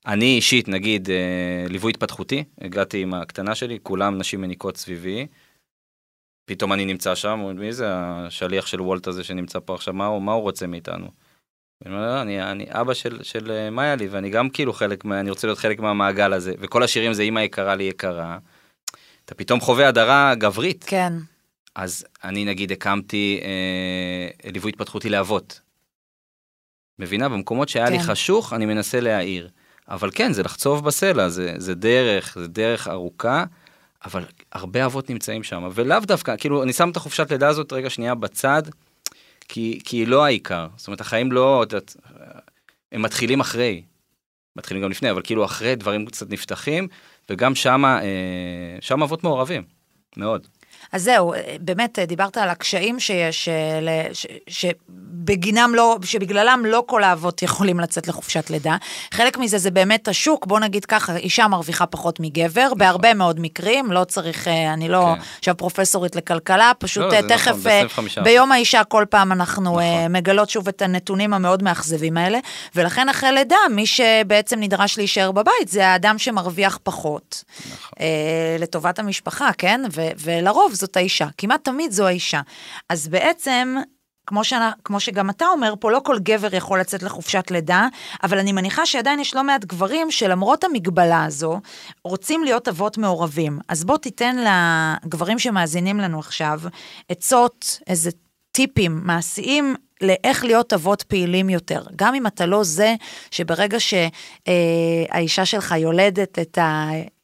אני 0.07 0.25
אישית, 0.35 0.67
נגיד, 0.67 1.09
אה, 1.09 1.15
ליווי 1.69 1.89
התפתחותי, 1.89 2.43
הגעתי 2.61 3.01
עם 3.01 3.13
הקטנה 3.13 3.55
שלי, 3.55 3.77
כולם 3.83 4.17
נשים 4.17 4.41
מניקות 4.41 4.77
סביבי. 4.77 5.27
פתאום 6.47 6.73
אני 6.73 6.85
נמצא 6.85 7.15
שם, 7.15 7.39
מי 7.55 7.73
זה 7.73 7.85
השליח 7.89 8.65
של 8.67 8.81
וולט 8.81 9.07
הזה 9.07 9.23
שנמצא 9.23 9.59
פה 9.65 9.75
עכשיו, 9.75 9.93
מה 9.93 10.05
הוא, 10.05 10.21
מה 10.21 10.31
הוא 10.31 10.41
רוצה 10.41 10.67
מאיתנו? 10.67 11.07
ואני 11.81 11.95
אומר, 11.95 12.07
"לא, 12.07 12.21
אני, 12.21 12.51
אני 12.51 12.65
אבא 12.69 12.93
של, 12.93 13.23
של 13.23 13.51
אה, 13.51 13.69
מאיה 13.69 13.95
לי, 13.95 14.07
ואני 14.07 14.29
גם 14.29 14.49
כאילו 14.49 14.73
חלק, 14.73 15.05
מה, 15.05 15.19
אני 15.19 15.29
רוצה 15.29 15.47
להיות 15.47 15.59
חלק 15.59 15.79
מהמעגל 15.79 16.33
הזה, 16.33 16.53
וכל 16.59 16.83
השירים 16.83 17.13
זה 17.13 17.23
אמא 17.23 17.39
יקרה 17.39 17.75
לי 17.75 17.83
יקרה. 17.83 18.37
אתה 19.25 19.35
פתאום 19.35 19.59
חווה 19.59 19.87
הדרה 19.87 20.35
גברית. 20.35 20.85
כן, 20.87 21.13
אז 21.75 22.05
אני 22.23 22.45
נגיד 22.45 22.71
הקמתי 22.71 23.39
אה, 23.43 24.51
ליווי 24.51 24.69
התפתחותי 24.69 25.09
לאבות. 25.09 25.61
מבינה? 26.99 27.29
במקומות 27.29 27.69
שהיה 27.69 27.89
לי 27.89 27.99
כן. 27.99 28.03
חשוך, 28.03 28.53
אני 28.53 28.65
מנסה 28.65 28.99
להעיר. 28.99 29.49
אבל 29.89 30.09
כן, 30.15 30.33
זה 30.33 30.43
לחצוב 30.43 30.85
בסלע, 30.85 31.29
זה, 31.29 31.53
זה 31.57 31.75
דרך, 31.75 32.37
זה 32.39 32.47
דרך 32.47 32.87
ארוכה, 32.87 33.45
אבל 34.05 34.25
הרבה 34.51 34.85
אבות 34.85 35.09
נמצאים 35.09 35.43
שם, 35.43 35.69
ולאו 35.73 35.99
דווקא, 35.99 36.35
כאילו, 36.37 36.63
אני 36.63 36.73
שם 36.73 36.89
את 36.89 36.97
החופשת 36.97 37.31
לידה 37.31 37.47
הזאת 37.47 37.73
רגע 37.73 37.89
שנייה 37.89 38.15
בצד, 38.15 38.63
כי, 39.47 39.79
כי 39.85 39.97
היא 39.97 40.07
לא 40.07 40.25
העיקר. 40.25 40.67
זאת 40.75 40.87
אומרת, 40.87 41.01
החיים 41.01 41.31
לא, 41.31 41.63
את 41.63 41.73
יודעת, 41.73 41.95
הם 42.91 43.01
מתחילים 43.01 43.39
אחרי. 43.39 43.83
מתחילים 44.55 44.83
גם 44.83 44.89
לפני, 44.89 45.11
אבל 45.11 45.21
כאילו 45.23 45.45
אחרי 45.45 45.75
דברים 45.75 46.05
קצת 46.05 46.29
נפתחים, 46.29 46.87
וגם 47.29 47.55
שמה, 47.55 48.01
אה, 48.01 48.77
שם 48.81 49.03
אבות 49.03 49.23
מעורבים, 49.23 49.63
מאוד. 50.17 50.47
אז 50.91 51.03
זהו, 51.03 51.33
באמת 51.61 51.99
דיברת 52.07 52.37
על 52.37 52.49
הקשיים 52.49 52.99
שיש, 52.99 53.49
אה, 53.49 54.07
שבגינם 55.27 55.75
לא, 55.75 55.97
שבגללם 56.03 56.63
לא 56.65 56.83
כל 56.87 57.03
האבות 57.03 57.41
יכולים 57.41 57.79
לצאת 57.79 58.07
לחופשת 58.07 58.49
לידה. 58.49 58.75
חלק 59.11 59.37
מזה 59.37 59.57
זה 59.57 59.71
באמת 59.71 60.07
השוק, 60.07 60.45
בוא 60.45 60.59
נגיד 60.59 60.85
ככה, 60.85 61.15
אישה 61.15 61.47
מרוויחה 61.47 61.85
פחות 61.85 62.19
מגבר, 62.19 62.73
בהרבה 62.77 63.13
מאוד 63.13 63.39
מקרים, 63.39 63.91
לא 63.91 64.03
צריך, 64.03 64.47
אה, 64.47 64.73
אני 64.73 64.89
לא 64.89 65.05
כן. 65.15 65.21
עכשיו 65.37 65.57
פרופסורית 65.57 66.15
לכלכלה, 66.15 66.71
פשוט 66.79 67.03
לא, 67.03 67.13
אה, 67.13 67.21
זה 67.21 67.27
תכף, 67.27 67.55
נכון, 67.65 68.05
ב-25%. 68.05 68.23
ביום 68.23 68.51
האישה 68.51 68.83
כל 68.83 69.05
פעם 69.09 69.31
אנחנו 69.31 69.71
נכון. 69.71 69.83
מגלות 70.09 70.49
שוב 70.49 70.67
את 70.67 70.81
הנתונים 70.81 71.33
המאוד 71.33 71.63
מאכזבים 71.63 72.17
האלה, 72.17 72.39
ולכן 72.75 73.09
אחרי 73.09 73.31
לידה, 73.31 73.57
מי 73.71 73.85
שבעצם 73.85 74.59
נדרש 74.59 74.97
להישאר 74.97 75.31
בבית 75.31 75.67
זה 75.67 75.87
האדם 75.87 76.17
שמרוויח 76.17 76.79
פחות. 76.83 77.43
נכון. 77.71 77.91
לטובת 78.59 78.99
המשפחה, 78.99 79.49
כן? 79.57 79.81
ולרוב 80.17 80.73
זאת 80.73 80.97
האישה, 80.97 81.27
כמעט 81.37 81.63
תמיד 81.63 81.91
זו 81.91 82.07
האישה. 82.07 82.41
אז 82.89 83.07
בעצם... 83.07 83.75
כמו, 84.27 84.43
שאני, 84.43 84.65
כמו 84.83 84.99
שגם 84.99 85.29
אתה 85.29 85.45
אומר 85.45 85.73
פה, 85.79 85.91
לא 85.91 86.01
כל 86.03 86.19
גבר 86.19 86.55
יכול 86.55 86.79
לצאת 86.79 87.03
לחופשת 87.03 87.51
לידה, 87.51 87.87
אבל 88.23 88.39
אני 88.39 88.51
מניחה 88.51 88.85
שעדיין 88.85 89.19
יש 89.19 89.35
לא 89.35 89.43
מעט 89.43 89.65
גברים 89.65 90.11
שלמרות 90.11 90.63
המגבלה 90.63 91.25
הזו, 91.25 91.59
רוצים 92.03 92.43
להיות 92.43 92.67
אבות 92.67 92.97
מעורבים. 92.97 93.59
אז 93.67 93.83
בוא 93.83 93.97
תיתן 93.97 94.35
לגברים 95.05 95.39
שמאזינים 95.39 95.99
לנו 95.99 96.19
עכשיו 96.19 96.61
עצות, 97.09 97.79
איזה 97.87 98.09
טיפים 98.51 99.01
מעשיים 99.03 99.75
לאיך 100.01 100.43
להיות 100.43 100.73
אבות 100.73 101.03
פעילים 101.03 101.49
יותר. 101.49 101.83
גם 101.95 102.15
אם 102.15 102.27
אתה 102.27 102.45
לא 102.45 102.63
זה 102.63 102.95
שברגע 103.31 103.77
שהאישה 103.79 105.45
שלך 105.45 105.75
יולדת 105.77 106.39
את 106.39 106.57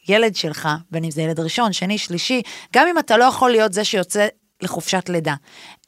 הילד 0.07 0.35
שלך, 0.35 0.69
בין 0.91 1.03
אם 1.03 1.11
זה 1.11 1.21
ילד 1.21 1.39
ראשון, 1.39 1.73
שני, 1.73 1.97
שלישי, 1.97 2.41
גם 2.73 2.87
אם 2.87 2.99
אתה 2.99 3.17
לא 3.17 3.23
יכול 3.23 3.51
להיות 3.51 3.73
זה 3.73 3.83
שיוצא 3.83 4.27
לחופשת 4.63 5.09
לידה. 5.09 5.35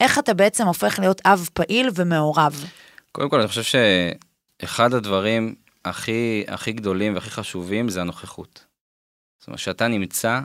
איך 0.00 0.18
אתה 0.18 0.34
בעצם 0.34 0.66
הופך 0.66 0.98
להיות 0.98 1.20
אב 1.24 1.48
פעיל 1.52 1.90
ומעורב? 1.94 2.64
קודם 3.12 3.30
כל, 3.30 3.40
אני 3.40 3.48
חושב 3.48 3.62
שאחד 4.62 4.94
הדברים 4.94 5.54
הכי, 5.84 6.44
הכי 6.48 6.72
גדולים 6.72 7.14
והכי 7.14 7.30
חשובים 7.30 7.88
זה 7.88 8.00
הנוכחות. 8.00 8.64
זאת 9.38 9.46
אומרת, 9.46 9.58
כשאתה 9.58 9.88
נמצא, 9.88 10.40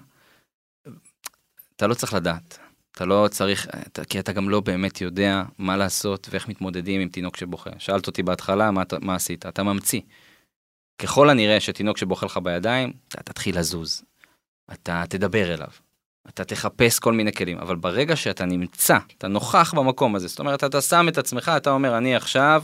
אתה 1.76 1.88
לא 1.88 1.94
צריך 1.94 2.14
לדעת. 2.14 2.58
אתה 2.92 3.06
לא 3.06 3.28
צריך, 3.32 3.68
אתה, 3.88 4.06
כי 4.06 4.20
אתה 4.20 4.32
גם 4.32 4.50
לא 4.50 4.60
באמת 4.60 5.02
יודע 5.02 5.44
מה 5.58 5.78
לעשות 5.78 6.28
ואיך 6.32 6.48
מתמודדים 6.48 7.02
עם 7.02 7.10
תינוק 7.10 7.38
שבוכה. 7.38 7.70
שאלת 7.78 8.08
אותי 8.08 8.24
בהתחלה, 8.24 8.72
מה, 8.72 8.84
מה 9.02 9.16
עשית? 9.16 9.46
אתה 9.46 9.64
ממציא. 9.64 10.02
ככל 11.02 11.30
הנראה 11.30 11.60
שתינוק 11.60 11.98
שבוכה 11.98 12.26
לך 12.26 12.38
בידיים, 12.38 12.94
אתה 13.08 13.24
תתחיל 13.24 13.60
לזוז. 13.60 14.04
אתה 14.72 15.04
תדבר 15.10 15.54
אליו. 15.54 15.70
אתה 16.30 16.44
תחפש 16.44 17.00
כל 17.00 17.14
מיני 17.14 17.34
כלים, 17.34 17.58
אבל 17.58 17.76
ברגע 17.76 18.16
שאתה 18.16 18.46
נמצא, 18.46 18.98
אתה 19.18 19.28
נוכח 19.28 19.74
במקום 19.74 20.16
הזה, 20.16 20.28
זאת 20.28 20.40
אומרת, 20.40 20.64
אתה 20.64 20.82
שם 20.82 21.06
את 21.08 21.18
עצמך, 21.18 21.52
אתה 21.58 21.72
אומר, 21.72 21.98
אני 21.98 22.16
עכשיו 22.16 22.64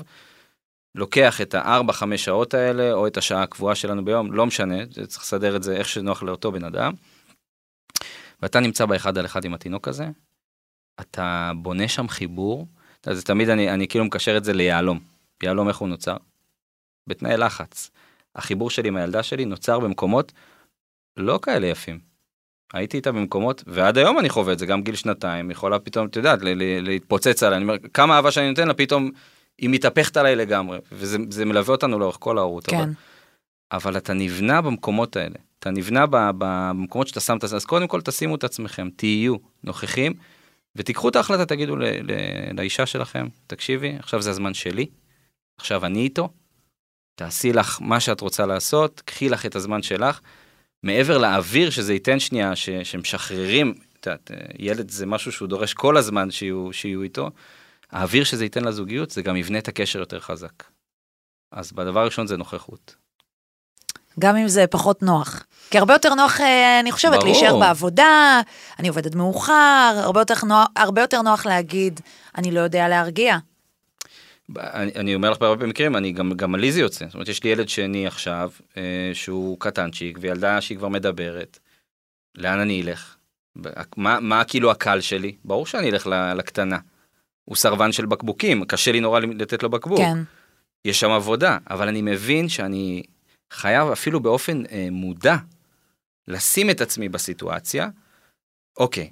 לוקח 0.95 1.41
את 1.41 1.53
הארבע, 1.53 1.93
חמש 1.93 2.25
שעות 2.25 2.53
האלה, 2.53 2.93
או 2.93 3.07
את 3.07 3.17
השעה 3.17 3.43
הקבועה 3.43 3.75
שלנו 3.75 4.05
ביום, 4.05 4.33
לא 4.33 4.45
משנה, 4.45 4.85
צריך 4.85 5.21
לסדר 5.23 5.55
את 5.55 5.63
זה 5.63 5.75
איך 5.75 5.89
שנוח 5.89 6.23
לאותו 6.23 6.51
בן 6.51 6.63
אדם, 6.63 6.93
ואתה 8.41 8.59
נמצא 8.59 8.85
באחד 8.85 9.17
על 9.17 9.25
אחד 9.25 9.45
עם 9.45 9.53
התינוק 9.53 9.87
הזה, 9.87 10.05
אתה 11.01 11.51
בונה 11.55 11.87
שם 11.87 12.07
חיבור, 12.07 12.67
זה 13.05 13.23
תמיד 13.23 13.49
אני, 13.49 13.73
אני 13.73 13.87
כאילו 13.87 14.05
מקשר 14.05 14.37
את 14.37 14.43
זה 14.43 14.53
ליהלום. 14.53 14.99
יהלום, 15.43 15.67
איך 15.67 15.77
הוא 15.77 15.89
נוצר? 15.89 16.17
בתנאי 17.07 17.37
לחץ. 17.37 17.91
החיבור 18.35 18.69
שלי 18.69 18.87
עם 18.87 18.95
הילדה 18.95 19.23
שלי 19.23 19.45
נוצר 19.45 19.79
במקומות 19.79 20.31
לא 21.17 21.39
כאלה 21.41 21.67
יפים. 21.67 22.06
הייתי 22.73 22.97
איתה 22.97 23.11
במקומות, 23.11 23.63
ועד 23.67 23.97
היום 23.97 24.19
אני 24.19 24.29
חווה 24.29 24.53
את 24.53 24.59
זה, 24.59 24.65
גם 24.65 24.81
גיל 24.81 24.95
שנתיים, 24.95 25.51
יכולה 25.51 25.79
פתאום, 25.79 26.07
את 26.07 26.15
יודעת, 26.15 26.41
ל- 26.41 26.53
ל- 26.53 26.81
להתפוצץ 26.89 27.43
עליי, 27.43 27.57
אני 27.57 27.63
אומר, 27.63 27.75
כמה 27.93 28.15
אהבה 28.15 28.31
שאני 28.31 28.49
נותן 28.49 28.67
לה, 28.67 28.73
פתאום 28.73 29.11
היא 29.57 29.69
מתהפכת 29.69 30.17
עליי 30.17 30.35
לגמרי, 30.35 30.77
וזה 30.91 31.17
זה 31.29 31.45
מלווה 31.45 31.71
אותנו 31.75 31.99
לאורך 31.99 32.17
כל 32.19 32.37
ההורות. 32.37 32.65
כן. 32.67 32.75
אבל, 32.77 32.91
אבל 33.71 33.97
אתה 33.97 34.13
נבנה 34.13 34.61
במקומות 34.61 35.15
האלה, 35.15 35.35
אתה 35.59 35.69
נבנה 35.69 36.05
ב- 36.05 36.15
ב- 36.15 36.31
במקומות 36.37 37.07
שאתה 37.07 37.19
שם 37.19 37.37
את 37.37 37.43
אז 37.43 37.65
קודם 37.65 37.87
כל 37.87 38.01
תשימו 38.01 38.35
את 38.35 38.43
עצמכם, 38.43 38.89
תהיו 38.95 39.35
נוכחים, 39.63 40.13
ותיקחו 40.75 41.09
את 41.09 41.15
ההחלטה, 41.15 41.45
תגידו 41.45 41.75
ל- 41.75 41.83
ל- 41.83 42.57
לאישה 42.57 42.85
שלכם, 42.85 43.27
תקשיבי, 43.47 43.95
עכשיו 43.99 44.21
זה 44.21 44.29
הזמן 44.29 44.53
שלי, 44.53 44.85
עכשיו 45.59 45.85
אני 45.85 45.99
איתו, 45.99 46.29
תעשי 47.15 47.53
לך 47.53 47.77
מה 47.81 47.99
שאת 47.99 48.21
רוצה 48.21 48.45
לעשות, 48.45 49.01
קחי 49.05 49.29
לך 49.29 49.45
את 49.45 49.55
הזמן 49.55 49.81
שלך. 49.81 50.19
מעבר 50.83 51.17
לאוויר 51.17 51.69
שזה 51.69 51.93
ייתן 51.93 52.19
שנייה, 52.19 52.55
ש, 52.55 52.69
שמשחררים, 52.69 53.73
את 53.99 54.05
יודעת, 54.05 54.31
ילד 54.59 54.89
זה 54.89 55.05
משהו 55.05 55.31
שהוא 55.31 55.47
דורש 55.47 55.73
כל 55.73 55.97
הזמן 55.97 56.31
שיהיו, 56.31 56.69
שיהיו 56.73 57.03
איתו, 57.03 57.29
האוויר 57.91 58.23
שזה 58.23 58.45
ייתן 58.45 58.63
לזוגיות 58.63 59.11
זה 59.11 59.21
גם 59.21 59.35
יבנה 59.35 59.57
את 59.57 59.67
הקשר 59.67 59.99
יותר 59.99 60.19
חזק. 60.19 60.63
אז 61.51 61.71
בדבר 61.71 61.99
הראשון 61.99 62.27
זה 62.27 62.37
נוכחות. 62.37 62.95
גם 64.19 64.35
אם 64.35 64.47
זה 64.47 64.67
פחות 64.67 65.03
נוח. 65.03 65.45
כי 65.69 65.77
הרבה 65.77 65.93
יותר 65.93 66.13
נוח, 66.13 66.41
אה, 66.41 66.79
אני 66.79 66.91
חושבת, 66.91 67.11
ברור. 67.11 67.25
להישאר 67.25 67.59
בעבודה, 67.59 68.41
אני 68.79 68.87
עובדת 68.87 69.15
מאוחר, 69.15 69.93
הרבה 70.03 70.21
יותר, 70.21 70.33
נוח, 70.45 70.67
הרבה 70.75 71.01
יותר 71.01 71.21
נוח 71.21 71.45
להגיד, 71.45 71.99
אני 72.37 72.51
לא 72.51 72.59
יודע 72.59 72.87
להרגיע. 72.87 73.37
אני, 74.55 74.91
אני 74.95 75.15
אומר 75.15 75.29
לך 75.29 75.37
בהרבה 75.37 75.67
מקרים, 75.67 75.95
אני 75.95 76.11
גם, 76.11 76.33
גם 76.33 76.55
לי 76.55 76.71
זה 76.71 76.79
יוצא. 76.79 77.05
זאת 77.05 77.13
אומרת, 77.13 77.27
יש 77.27 77.43
לי 77.43 77.49
ילד 77.49 77.69
שני 77.69 78.07
עכשיו, 78.07 78.51
אה, 78.77 79.11
שהוא 79.13 79.59
קטנצ'יק, 79.59 80.17
וילדה 80.21 80.61
שהיא 80.61 80.77
כבר 80.77 80.87
מדברת. 80.87 81.59
לאן 82.37 82.59
אני 82.59 82.81
אלך? 82.81 83.15
מה, 83.97 84.19
מה 84.19 84.43
כאילו 84.43 84.71
הקל 84.71 85.01
שלי? 85.01 85.35
ברור 85.45 85.65
שאני 85.65 85.89
אלך 85.89 86.07
לקטנה. 86.35 86.79
הוא 87.45 87.55
סרבן 87.55 87.91
של 87.91 88.05
בקבוקים, 88.05 88.65
קשה 88.65 88.91
לי 88.91 88.99
נורא 88.99 89.19
לתת 89.19 89.63
לו 89.63 89.69
בקבוק. 89.69 89.99
כן, 89.99 90.17
יש 90.85 90.99
שם 90.99 91.11
עבודה, 91.11 91.57
אבל 91.69 91.87
אני 91.87 92.01
מבין 92.01 92.49
שאני 92.49 93.03
חייב 93.53 93.87
אפילו 93.87 94.19
באופן 94.19 94.65
אה, 94.65 94.87
מודע 94.91 95.35
לשים 96.27 96.69
את 96.69 96.81
עצמי 96.81 97.09
בסיטואציה, 97.09 97.89
אוקיי, 98.77 99.11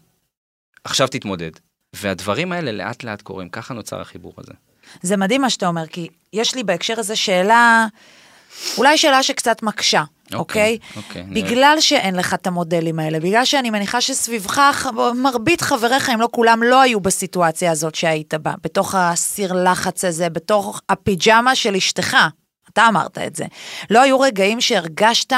עכשיו 0.83 1.07
תתמודד. 1.07 1.51
והדברים 1.95 2.51
האלה 2.51 2.71
לאט 2.71 3.03
לאט 3.03 3.21
קורים, 3.21 3.49
ככה 3.49 3.73
נוצר 3.73 4.01
החיבור 4.01 4.33
הזה. 4.37 4.53
זה 5.01 5.17
מדהים 5.17 5.41
מה 5.41 5.49
שאתה 5.49 5.67
אומר, 5.67 5.87
כי 5.87 6.07
יש 6.33 6.55
לי 6.55 6.63
בהקשר 6.63 6.99
הזה 6.99 7.15
שאלה 7.15 7.87
אולי 8.77 8.97
שאלה 8.97 9.23
שקצת 9.23 9.63
מקשה, 9.63 10.03
אוקיי, 10.33 10.39
אוקיי? 10.39 10.77
אוקיי, 10.95 11.23
נראה. 11.27 11.43
בגלל 11.43 11.77
שאין 11.79 12.15
לך 12.15 12.33
את 12.33 12.47
המודלים 12.47 12.99
האלה, 12.99 13.19
בגלל 13.19 13.45
שאני 13.45 13.69
מניחה 13.69 14.01
שסביבך, 14.01 14.89
מרבית 15.15 15.61
חבריך, 15.61 16.09
אם 16.09 16.21
לא 16.21 16.27
כולם, 16.31 16.63
לא 16.63 16.81
היו 16.81 16.99
בסיטואציה 16.99 17.71
הזאת 17.71 17.95
שהיית 17.95 18.33
בה, 18.33 18.53
בתוך 18.63 18.95
הסיר 18.97 19.53
לחץ 19.53 20.05
הזה, 20.05 20.29
בתוך 20.29 20.81
הפיג'מה 20.89 21.55
של 21.55 21.75
אשתך. 21.75 22.17
אתה 22.73 22.87
אמרת 22.87 23.17
את 23.17 23.35
זה. 23.35 23.45
לא 23.89 24.01
היו 24.01 24.19
רגעים 24.19 24.61
שהרגשת 24.61 25.33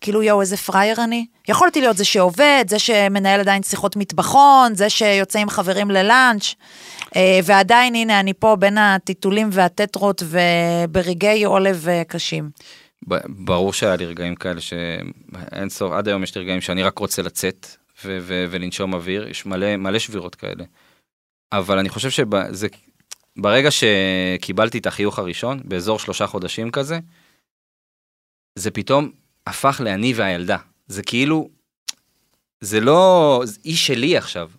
כאילו 0.00 0.22
יואו 0.22 0.40
איזה 0.40 0.56
פראייר 0.56 1.04
אני? 1.04 1.26
יכולתי 1.48 1.80
להיות 1.80 1.96
זה 1.96 2.04
שעובד, 2.04 2.64
זה 2.68 2.78
שמנהל 2.78 3.40
עדיין 3.40 3.62
שיחות 3.62 3.96
מטבחון, 3.96 4.74
זה 4.74 4.90
שיוצא 4.90 5.38
עם 5.38 5.50
חברים 5.50 5.90
ללאנץ', 5.90 6.54
ועדיין 7.44 7.94
הנה 7.94 8.20
אני 8.20 8.34
פה 8.34 8.56
בין 8.56 8.78
הטיטולים 8.78 9.48
והטטרות 9.52 10.22
וברגעי 10.26 11.44
עולב 11.44 11.88
אה, 11.88 12.02
קשים. 12.04 12.50
ברור 13.26 13.72
שהיה 13.72 13.96
לי 13.96 14.06
רגעים 14.06 14.34
כאלה 14.34 14.60
שאין 14.60 15.68
סוף, 15.68 15.92
עד 15.92 16.08
היום 16.08 16.22
יש 16.22 16.34
לי 16.34 16.40
רגעים 16.40 16.60
שאני 16.60 16.82
רק 16.82 16.98
רוצה 16.98 17.22
לצאת 17.22 17.66
ו- 18.04 18.18
ו- 18.20 18.44
ולנשום 18.50 18.94
אוויר, 18.94 19.28
יש 19.28 19.46
מלא, 19.46 19.76
מלא 19.76 19.98
שבירות 19.98 20.34
כאלה. 20.34 20.64
אבל 21.52 21.78
אני 21.78 21.88
חושב 21.88 22.10
שזה, 22.10 22.66
ברגע 23.36 23.68
שקיבלתי 23.70 24.78
את 24.78 24.86
החיוך 24.86 25.18
הראשון, 25.18 25.60
באזור 25.64 25.98
שלושה 25.98 26.26
חודשים 26.26 26.70
כזה, 26.70 26.98
זה 28.58 28.70
פתאום 28.70 29.10
הפך 29.46 29.80
לאני 29.84 30.12
והילדה. 30.16 30.56
זה 30.86 31.02
כאילו, 31.02 31.48
זה 32.60 32.80
לא, 32.80 33.42
היא 33.64 33.76
שלי 33.76 34.16
עכשיו, 34.16 34.50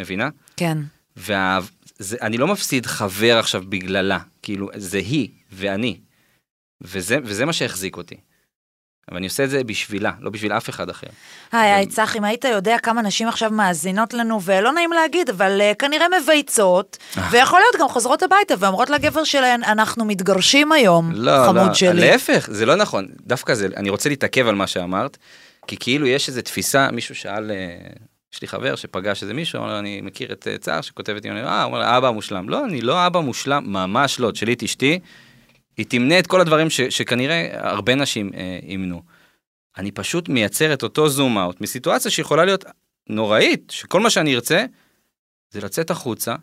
מבינה? 0.00 0.28
כן. 0.56 0.78
ואני 2.00 2.38
לא 2.38 2.46
מפסיד 2.46 2.86
חבר 2.86 3.38
עכשיו 3.38 3.62
בגללה, 3.68 4.18
כאילו, 4.42 4.68
זה 4.76 4.98
היא 4.98 5.28
ואני. 5.52 6.00
וזה, 6.80 7.18
וזה 7.24 7.44
מה 7.44 7.52
שהחזיק 7.52 7.96
אותי. 7.96 8.16
אבל 9.10 9.16
אני 9.16 9.26
עושה 9.26 9.44
את 9.44 9.50
זה 9.50 9.64
בשבילה, 9.64 10.12
לא 10.20 10.30
בשביל 10.30 10.52
אף 10.52 10.68
אחד 10.68 10.90
אחר. 10.90 11.06
היי, 11.52 11.72
היי, 11.72 11.86
צח, 11.86 12.16
אם 12.16 12.24
היית 12.24 12.44
יודע 12.44 12.76
כמה 12.82 13.02
נשים 13.02 13.28
עכשיו 13.28 13.50
מאזינות 13.50 14.14
לנו, 14.14 14.42
ולא 14.42 14.72
נעים 14.72 14.92
להגיד, 14.92 15.30
אבל 15.30 15.60
uh, 15.60 15.74
כנראה 15.74 16.06
מבייצות, 16.22 16.98
אה. 17.18 17.28
ויכול 17.30 17.58
להיות 17.58 17.82
גם 17.82 17.88
חוזרות 17.88 18.22
הביתה 18.22 18.54
ואומרות 18.58 18.90
לגבר 18.90 19.24
שלהן, 19.24 19.64
אנחנו 19.64 20.04
מתגרשים 20.04 20.72
היום, 20.72 21.10
לא, 21.12 21.46
חמוד 21.46 21.68
לא, 21.68 21.74
שלי. 21.74 22.00
להפך, 22.00 22.48
זה 22.50 22.66
לא 22.66 22.74
נכון. 22.74 23.08
דווקא 23.26 23.54
זה, 23.54 23.68
אני 23.76 23.90
רוצה 23.90 24.08
להתעכב 24.08 24.48
על 24.48 24.54
מה 24.54 24.66
שאמרת, 24.66 25.16
כי 25.66 25.76
כאילו 25.76 26.06
יש 26.06 26.28
איזו 26.28 26.42
תפיסה, 26.42 26.90
מישהו 26.90 27.14
שאל, 27.14 27.50
אה, 27.50 27.56
יש 28.36 28.42
לי 28.42 28.48
חבר 28.48 28.76
שפגש 28.76 29.22
איזה 29.22 29.34
מישהו, 29.34 29.58
אמר 29.58 29.72
לו, 29.72 29.78
אני 29.78 30.00
מכיר 30.00 30.32
את 30.32 30.48
אה, 30.48 30.58
צער 30.58 30.80
שכותבת 30.80 31.24
לי, 31.24 31.30
אה, 31.30 31.62
הוא 31.62 31.74
אומר, 31.74 31.98
אבא 31.98 32.10
מושלם. 32.10 32.48
לא, 32.48 32.64
אני 32.64 32.80
לא 32.80 33.06
אבא 33.06 33.20
מושלם, 33.20 33.64
ממש 33.66 34.20
לא. 34.20 34.30
תשאלי 34.30 34.52
את 34.52 34.62
אשתי, 34.62 34.98
היא 35.76 35.86
תמנה 35.88 36.18
את 36.18 36.26
כל 36.26 36.40
הדברים 36.40 36.70
ש, 36.70 36.80
שכנראה 36.80 37.48
הרבה 37.52 37.94
נשים 37.94 38.30
אה, 38.34 38.58
ימנו. 38.62 39.02
אני 39.78 39.92
פשוט 39.92 40.28
מייצר 40.28 40.72
את 40.72 40.82
אותו 40.82 41.08
זום 41.08 41.38
אאוט 41.38 41.60
מסיטואציה 41.60 42.10
שיכולה 42.10 42.44
להיות 42.44 42.64
נוראית, 43.08 43.70
שכל 43.70 44.00
מה 44.00 44.10
שאני 44.10 44.34
ארצה 44.34 44.64
זה 45.50 45.60
לצאת 45.60 45.90
החוצה 45.90 46.34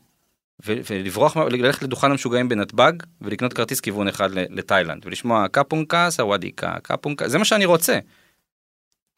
ו- 0.66 0.82
ולברוח, 0.90 1.38
ללכת 1.38 1.84
לדוכן 1.84 2.12
המשוגעים 2.12 2.50
בנתב"ג 2.50 2.94
ולקנות 3.22 3.54
כרטיס 3.54 3.80
כיוון 3.80 4.08
אחד 4.08 4.30
לתאילנד 4.32 5.06
ולשמוע 5.06 5.48
קפונקה, 5.48 6.10
סוואדיקה, 6.10 6.76
קפונקה, 6.84 7.30
זה 7.30 7.38
מה 7.38 7.46
שאני 7.46 7.66
רוצה. 7.66 8.00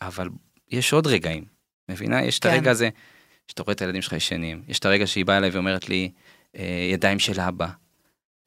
אבל 0.02 0.30
יש 0.72 0.94
עוד 0.94 1.08
רגעים, 1.08 1.55
מבינה? 1.90 2.24
יש 2.24 2.40
את 2.40 2.44
כן. 2.44 2.50
הרגע 2.50 2.72
הזה 2.72 2.90
שאתה 3.48 3.64
רואה 3.64 3.74
את 3.74 3.82
הילדים 3.82 4.02
שלך 4.02 4.14
ישנים, 4.14 4.62
יש 4.68 4.80
את 4.80 4.86
הרגע 4.86 5.08
שהיא 5.08 5.26
באה 5.26 5.38
אליי 5.38 5.50
ואומרת 5.50 5.90
לי, 5.90 6.12
אה, 6.58 6.90
ידיים 6.94 7.20
של 7.20 7.40
אבא, 7.40 7.68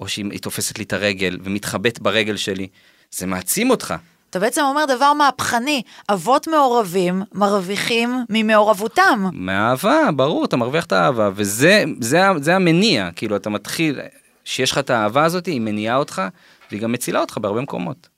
או 0.01 0.09
שהיא 0.09 0.24
היא 0.31 0.40
תופסת 0.40 0.79
לי 0.79 0.85
את 0.85 0.92
הרגל 0.92 1.38
ומתחבאת 1.42 2.01
ברגל 2.01 2.37
שלי, 2.37 2.68
זה 3.11 3.27
מעצים 3.27 3.70
אותך. 3.70 3.94
אתה 4.31 4.38
בעצם 4.38 4.61
אומר 4.64 4.85
דבר 4.85 5.12
מהפכני, 5.12 5.83
אבות 6.12 6.48
מעורבים 6.48 7.22
מרוויחים 7.33 8.24
ממעורבותם. 8.31 9.27
מאהבה, 9.33 10.09
ברור, 10.16 10.44
אתה 10.44 10.57
מרוויח 10.57 10.85
את 10.85 10.92
האהבה, 10.92 11.31
וזה 11.35 11.85
זה, 12.01 12.20
זה 12.40 12.57
המניע, 12.57 13.11
כאילו, 13.16 13.37
אתה 13.37 13.51
מתחיל, 13.51 14.01
שיש 14.44 14.70
לך 14.70 14.79
את 14.79 14.90
האהבה 14.90 15.24
הזאת, 15.24 15.46
היא 15.46 15.61
מניעה 15.61 15.96
אותך, 15.96 16.22
והיא 16.70 16.81
גם 16.81 16.92
מצילה 16.92 17.20
אותך 17.20 17.38
בהרבה 17.38 17.61
מקומות. 17.61 18.09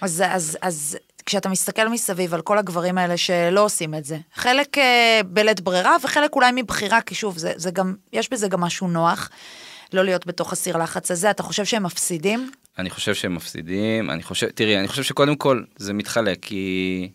אז, 0.00 0.22
אז, 0.26 0.58
אז 0.62 0.96
כשאתה 1.26 1.48
מסתכל 1.48 1.88
מסביב 1.88 2.34
על 2.34 2.40
כל 2.40 2.58
הגברים 2.58 2.98
האלה 2.98 3.16
שלא 3.16 3.64
עושים 3.64 3.94
את 3.94 4.04
זה, 4.04 4.18
חלק 4.34 4.78
אה, 4.78 5.20
בלית 5.26 5.60
ברירה 5.60 5.96
וחלק 6.04 6.34
אולי 6.34 6.50
מבחירה, 6.54 7.00
כי 7.00 7.14
שוב, 7.14 7.38
זה, 7.38 7.52
זה 7.56 7.70
גם, 7.70 7.94
יש 8.12 8.32
בזה 8.32 8.48
גם 8.48 8.60
משהו 8.60 8.88
נוח, 8.88 9.30
לא 9.92 10.04
להיות 10.04 10.26
בתוך 10.26 10.52
הסיר 10.52 10.76
לחץ 10.76 11.10
הזה, 11.10 11.30
אתה 11.30 11.42
חושב 11.42 11.64
שהם 11.64 11.82
מפסידים? 11.82 12.50
אני 12.78 12.90
חושב 12.90 13.14
שהם 13.14 13.34
מפסידים, 13.34 14.10
אני 14.10 14.22
חושב, 14.22 14.48
תראי, 14.48 14.78
אני 14.78 14.88
חושב 14.88 15.02
שקודם 15.02 15.36
כל 15.36 15.62
זה 15.76 15.92
מתחלק, 15.92 16.38
כי 16.42 17.10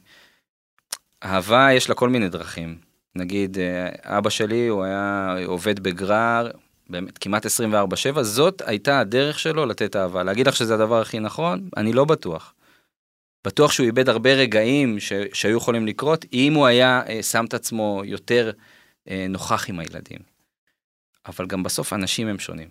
אהבה 1.24 1.74
יש 1.74 1.89
לה 1.89 1.95
כל 1.95 2.10
מיני 2.10 2.30
דרכים. 2.30 2.78
נגיד, 3.15 3.58
אה, 3.60 4.17
אבא 4.17 4.30
שלי, 4.30 4.67
הוא 4.67 4.84
היה 4.84 5.36
עובד 5.45 5.80
בגרר, 5.80 6.52
באמת 6.89 7.17
כמעט 7.17 7.45
24/7, 7.45 8.24
זאת 8.24 8.62
הייתה 8.65 9.00
הדרך 9.00 9.39
שלו 9.39 9.65
לתת 9.65 9.95
אהבה. 9.95 10.24
להגיד 10.24 10.47
לך 10.47 10.56
שזה 10.56 10.74
הדבר 10.74 11.02
הכי 11.02 11.19
נכון? 11.19 11.69
אני 11.78 11.93
לא 11.93 12.06
בטוח. 12.06 12.54
בטוח 13.45 13.71
שהוא 13.71 13.86
איבד 13.86 14.10
הרבה 14.10 14.34
רגעים 14.34 14.99
ש... 14.99 15.13
שהיו 15.34 15.58
יכולים 15.58 15.88
לקרות, 15.88 16.25
אם 16.34 16.54
הוא 16.54 16.65
היה 16.65 17.01
אה, 17.08 17.23
שם 17.23 17.45
את 17.45 17.54
עצמו 17.54 18.01
יותר 18.06 18.51
אה, 19.10 19.25
נוכח 19.30 19.69
עם 19.69 19.80
הילדים. 19.80 20.19
אבל 21.25 21.47
גם 21.47 21.63
בסוף 21.63 21.93
אנשים 21.93 22.27
הם 22.27 22.39
שונים. 22.39 22.69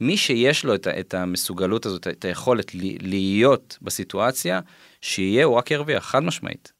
מי 0.00 0.16
שיש 0.16 0.64
לו 0.64 0.74
את, 0.74 0.86
את 0.88 1.14
המסוגלות 1.14 1.86
הזאת, 1.86 2.08
את 2.08 2.24
היכולת 2.24 2.74
ל- 2.74 3.08
להיות 3.08 3.78
בסיטואציה, 3.82 4.60
שיהיה, 5.00 5.44
הוא 5.44 5.56
רק 5.56 5.70
ירוויח, 5.70 6.04
חד 6.04 6.22
משמעית. 6.22 6.72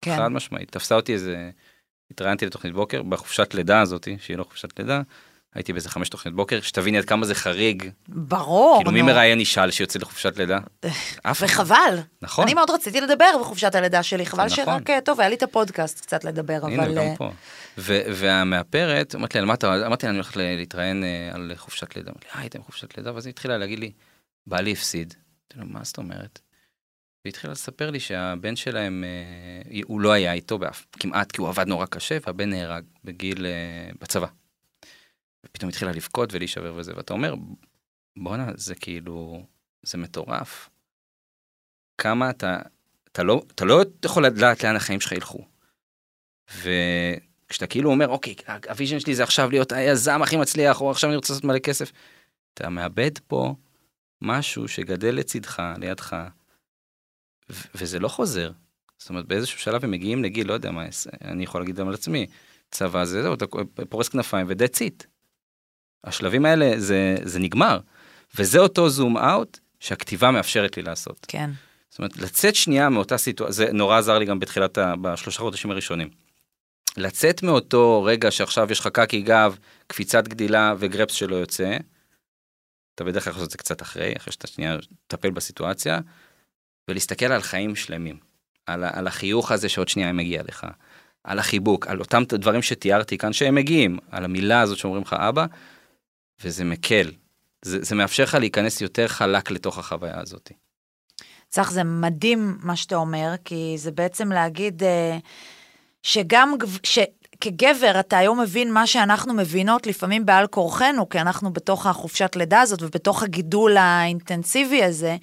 כן. 0.00 0.16
חד 0.16 0.28
משמעית. 0.28 0.70
תפסה 0.70 0.94
אותי 0.94 1.12
איזה, 1.12 1.50
התראיינתי 2.10 2.46
לתוכנית 2.46 2.74
בוקר, 2.74 3.02
בחופשת 3.02 3.54
לידה 3.54 3.80
הזאת, 3.80 4.08
שהיא 4.18 4.36
לא 4.36 4.44
חופשת 4.44 4.78
לידה, 4.78 5.02
הייתי 5.54 5.72
באיזה 5.72 5.88
חמש 5.88 6.08
תוכנית 6.08 6.34
בוקר, 6.34 6.60
שתביני 6.60 6.98
עד 6.98 7.04
כמה 7.04 7.26
זה 7.26 7.34
חריג. 7.34 7.90
ברור, 8.08 8.76
כאילו 8.78 8.92
מי. 8.92 9.02
מראיין 9.02 9.38
אישה 9.38 9.70
שיוצא 9.72 9.98
לחופשת 9.98 10.38
לידה? 10.38 10.58
אף 11.22 11.44
אחד. 11.44 11.62
וחבל. 11.62 11.98
נכון. 12.22 12.44
אני 12.44 12.54
מאוד 12.54 12.70
רציתי 12.70 13.00
לדבר 13.00 13.26
בחופשת 13.40 13.74
הלידה 13.74 14.02
שלי, 14.02 14.26
חבל 14.26 14.44
נכון. 14.44 14.56
שרק, 14.56 14.90
אה, 14.90 15.00
טוב, 15.00 15.20
היה 15.20 15.28
לי 15.28 15.34
את 15.34 15.42
הפודקאסט 15.42 16.00
קצת 16.00 16.24
לדבר, 16.24 16.60
הנה, 16.66 16.84
אבל... 16.84 16.94
גם 16.94 17.02
אה, 17.02 17.14
פה. 17.16 17.30
והמאפרת, 17.78 19.14
אמרתי 19.14 19.38
לה, 19.38 19.42
על 19.42 19.48
מה 19.48 19.54
אתה, 19.54 19.86
אמרתי 19.86 20.06
לה, 20.06 20.10
אני 20.10 20.18
הולך 20.18 20.36
ל- 20.36 20.56
להתראיין 20.56 21.04
אה, 21.04 21.30
על 21.34 21.52
חופשת 21.56 21.96
לידה. 21.96 22.10
אמרתי 22.10 22.26
לה, 22.34 22.40
הייתם 22.40 22.58
בחופשת 22.58 22.96
לידה? 22.98 23.14
ואז 23.14 23.26
היא 23.26 23.30
התחילה 23.32 23.58
להגיד 23.58 23.78
לי, 23.78 23.92
בעלי 24.46 24.72
הפסיד. 24.72 25.14
אמרתי 25.54 25.68
לה, 25.72 25.78
מה 25.78 25.84
זאת 25.84 25.98
אומרת? 25.98 26.38
והיא 27.24 27.30
התחילה 27.30 27.52
לספר 27.52 27.90
לי 27.90 28.00
שהבן 28.00 28.56
שלהם, 28.56 29.04
הוא 29.84 30.00
לא 30.00 30.12
היה 30.12 30.32
איתו 30.32 30.58
כמעט, 31.00 31.32
כי 31.32 31.40
הוא 31.40 31.48
עבד 31.48 31.66
נורא 31.68 31.86
קשה, 31.86 32.18
והבן 32.26 32.50
נהרג 32.50 32.84
בגיל, 33.04 33.46
בצבא. 34.00 34.26
ופתאום 35.44 35.68
התחילה 35.68 35.92
לבכות 35.92 36.32
ולהישבר 36.32 36.74
וזה, 36.76 36.92
ואתה 36.96 37.12
אומר, 37.12 37.34
בואנה, 38.16 38.52
זה 38.54 38.74
כאילו, 38.74 39.44
זה 39.82 39.98
מטורף. 39.98 40.70
כמה 41.98 42.30
אתה, 42.30 42.58
אתה 43.12 43.22
לא, 43.22 43.42
אתה 43.54 43.64
לא 43.64 43.84
יכול 44.04 44.26
לדעת 44.26 44.64
לאן 44.64 44.76
החיים 44.76 45.00
שלך 45.00 45.12
ילכו. 45.12 45.44
וכשאתה 46.50 47.66
כאילו 47.66 47.90
אומר, 47.90 48.08
אוקיי, 48.08 48.34
ה-vision 48.68 49.00
שלי 49.00 49.14
זה 49.14 49.22
עכשיו 49.22 49.50
להיות 49.50 49.72
היזם 49.72 50.22
הכי 50.22 50.36
מצליח, 50.36 50.80
או 50.80 50.90
עכשיו 50.90 51.10
אני 51.10 51.16
רוצה 51.16 51.32
לעשות 51.32 51.44
מלא 51.44 51.58
כסף, 51.58 51.92
אתה 52.54 52.68
מאבד 52.68 53.18
פה 53.26 53.54
משהו 54.22 54.68
שגדל 54.68 55.14
לצדך, 55.14 55.62
לידך, 55.78 56.16
ו- 57.50 57.68
וזה 57.74 57.98
לא 57.98 58.08
חוזר. 58.08 58.52
זאת 58.98 59.08
אומרת, 59.08 59.26
באיזשהו 59.26 59.58
שלב 59.58 59.84
הם 59.84 59.90
מגיעים 59.90 60.24
לגיל, 60.24 60.48
לא 60.48 60.52
יודע 60.52 60.70
מה, 60.70 60.86
אני 61.24 61.44
יכול 61.44 61.60
להגיד 61.60 61.76
גם 61.76 61.88
על 61.88 61.94
עצמי, 61.94 62.26
צבא 62.70 63.04
זה 63.04 63.22
זהו, 63.22 63.34
אתה 63.34 63.46
פורס 63.88 64.08
כנפיים 64.08 64.46
ו-that's 64.48 64.78
it. 64.78 65.09
השלבים 66.04 66.44
האלה, 66.44 66.72
זה, 66.76 67.16
זה 67.22 67.38
נגמר. 67.38 67.78
וזה 68.38 68.58
אותו 68.58 68.88
זום 68.88 69.18
אאוט 69.18 69.58
שהכתיבה 69.80 70.30
מאפשרת 70.30 70.76
לי 70.76 70.82
לעשות. 70.82 71.26
כן. 71.28 71.50
זאת 71.90 71.98
אומרת, 71.98 72.16
לצאת 72.16 72.54
שנייה 72.54 72.88
מאותה 72.88 73.18
סיטואציה, 73.18 73.52
זה 73.52 73.72
נורא 73.72 73.98
עזר 73.98 74.18
לי 74.18 74.24
גם 74.24 74.40
בתחילת, 74.40 74.78
ה... 74.78 74.94
בשלושה 74.96 75.38
חודשים 75.38 75.70
הראשונים. 75.70 76.08
לצאת 76.96 77.42
מאותו 77.42 78.02
רגע 78.02 78.30
שעכשיו 78.30 78.72
יש 78.72 78.80
לך 78.80 78.86
קקי 78.86 79.22
גב, 79.22 79.58
קפיצת 79.86 80.28
גדילה 80.28 80.74
וגרפס 80.78 81.14
שלא 81.14 81.36
יוצא, 81.36 81.76
אתה 82.94 83.04
בדרך 83.04 83.24
כלל 83.24 83.30
יכול 83.30 83.40
לעשות 83.40 83.46
את 83.46 83.50
זה 83.50 83.58
קצת 83.58 83.82
אחרי, 83.82 84.12
אחרי 84.16 84.32
שאתה 84.32 84.46
שנייה 84.46 84.76
תטפל 85.06 85.30
בסיטואציה, 85.30 86.00
ולהסתכל 86.88 87.26
על 87.26 87.42
חיים 87.42 87.76
שלמים, 87.76 88.16
על. 88.66 88.84
על 88.92 89.06
החיוך 89.06 89.52
הזה 89.52 89.68
שעוד 89.68 89.88
שנייה 89.88 90.12
מגיע 90.12 90.42
לך, 90.42 90.66
על 91.24 91.38
החיבוק, 91.38 91.86
על 91.86 92.00
אותם 92.00 92.22
דברים 92.28 92.62
שתיארתי 92.62 93.18
כאן 93.18 93.32
שהם 93.32 93.54
מגיעים, 93.54 93.98
על 94.10 94.24
המילה 94.24 94.60
הזאת 94.60 94.78
שאומרים 94.78 95.02
לך 95.02 95.12
אבא, 95.12 95.46
וזה 96.44 96.64
מקל. 96.64 97.12
זה, 97.62 97.78
זה 97.82 97.94
מאפשר 97.94 98.22
לך 98.22 98.34
להיכנס 98.34 98.80
יותר 98.80 99.08
חלק 99.08 99.50
לתוך 99.50 99.78
החוויה 99.78 100.20
הזאת. 100.20 100.50
צח, 101.48 101.70
זה 101.70 101.84
מדהים 101.84 102.58
מה 102.62 102.76
שאתה 102.76 102.96
אומר, 102.96 103.34
כי 103.44 103.74
זה 103.78 103.90
בעצם 103.90 104.32
להגיד 104.32 104.82
אה, 104.82 105.18
שגם, 106.02 106.54
גב- 106.58 106.78
שכגבר 106.82 108.00
אתה 108.00 108.18
היום 108.18 108.40
מבין 108.40 108.72
מה 108.72 108.86
שאנחנו 108.86 109.34
מבינות 109.34 109.86
לפעמים 109.86 110.26
בעל 110.26 110.46
כורחנו, 110.46 111.08
כי 111.08 111.20
אנחנו 111.20 111.52
בתוך 111.52 111.86
החופשת 111.86 112.36
לידה 112.36 112.60
הזאת 112.60 112.82
ובתוך 112.82 113.22
הגידול 113.22 113.76
האינטנסיבי 113.76 114.84
הזה, 114.84 115.16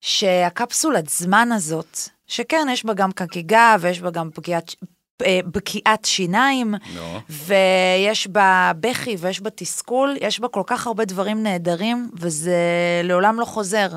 שהקפסולת 0.00 1.08
זמן 1.08 1.48
הזאת, 1.52 1.98
שכן, 2.26 2.66
יש 2.72 2.84
בה 2.84 2.94
גם 2.94 3.10
חגיגה 3.18 3.76
ויש 3.80 4.00
בה 4.00 4.10
גם 4.10 4.30
פגיעת, 4.34 4.74
בקיעת 5.22 6.04
שיניים, 6.04 6.74
נו. 6.94 7.20
ויש 7.30 8.26
בה 8.26 8.72
בכי 8.80 9.16
ויש 9.18 9.40
בה 9.40 9.50
תסכול, 9.50 10.16
יש 10.20 10.40
בה 10.40 10.48
כל 10.48 10.62
כך 10.66 10.86
הרבה 10.86 11.04
דברים 11.04 11.42
נהדרים, 11.42 12.10
וזה 12.20 12.56
לעולם 13.04 13.40
לא 13.40 13.44
חוזר. 13.44 13.88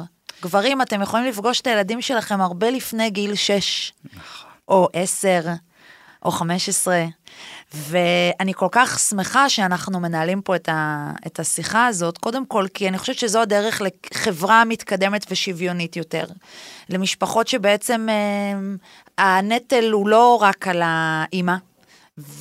גברים, 0.41 0.81
אתם 0.81 1.01
יכולים 1.01 1.25
לפגוש 1.25 1.61
את 1.61 1.67
הילדים 1.67 2.01
שלכם 2.01 2.41
הרבה 2.41 2.69
לפני 2.69 3.09
גיל 3.09 3.35
6, 3.35 3.93
או 4.67 4.87
10, 4.93 5.41
או 6.25 6.31
15, 6.31 7.05
ואני 7.73 8.53
כל 8.53 8.67
כך 8.71 8.99
שמחה 8.99 9.49
שאנחנו 9.49 9.99
מנהלים 9.99 10.41
פה 10.41 10.55
את, 10.55 10.69
ה, 10.69 11.11
את 11.27 11.39
השיחה 11.39 11.87
הזאת, 11.87 12.17
קודם 12.17 12.45
כל, 12.45 12.65
כי 12.73 12.87
אני 12.87 12.97
חושבת 12.97 13.19
שזו 13.19 13.41
הדרך 13.41 13.81
לחברה 13.81 14.65
מתקדמת 14.65 15.25
ושוויונית 15.31 15.95
יותר. 15.95 16.25
למשפחות 16.89 17.47
שבעצם 17.47 18.07
אה, 18.09 18.59
הנטל 19.17 19.91
הוא 19.91 20.07
לא 20.07 20.37
רק 20.41 20.67
על 20.67 20.81
האימא, 20.85 21.55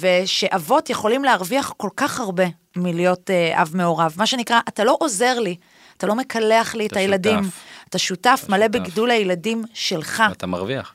ושאבות 0.01 0.91
יכולים 0.91 1.25
להרוויח 1.25 1.73
כל 1.77 1.89
כך 1.97 2.21
הרבה 2.21 2.45
מלהיות 2.77 3.31
אה, 3.31 3.63
אב 3.63 3.71
מעורב. 3.75 4.15
מה 4.17 4.27
שנקרא, 4.27 4.61
אתה 4.69 4.85
לא 4.85 4.97
עוזר 5.01 5.39
לי, 5.39 5.57
אתה 5.97 6.07
לא 6.07 6.15
מקלח 6.15 6.75
לי 6.75 6.87
את 6.87 6.91
אתה 6.91 7.01
הילדים. 7.01 7.45
שותף. 7.45 7.57
אתה 7.89 7.99
שותף 7.99 8.41
אתה 8.45 8.53
מלא 8.53 8.67
שותף. 8.67 8.79
בגידול 8.79 9.11
הילדים 9.11 9.65
שלך. 9.75 10.23
אתה 10.33 10.47
מרוויח. 10.47 10.93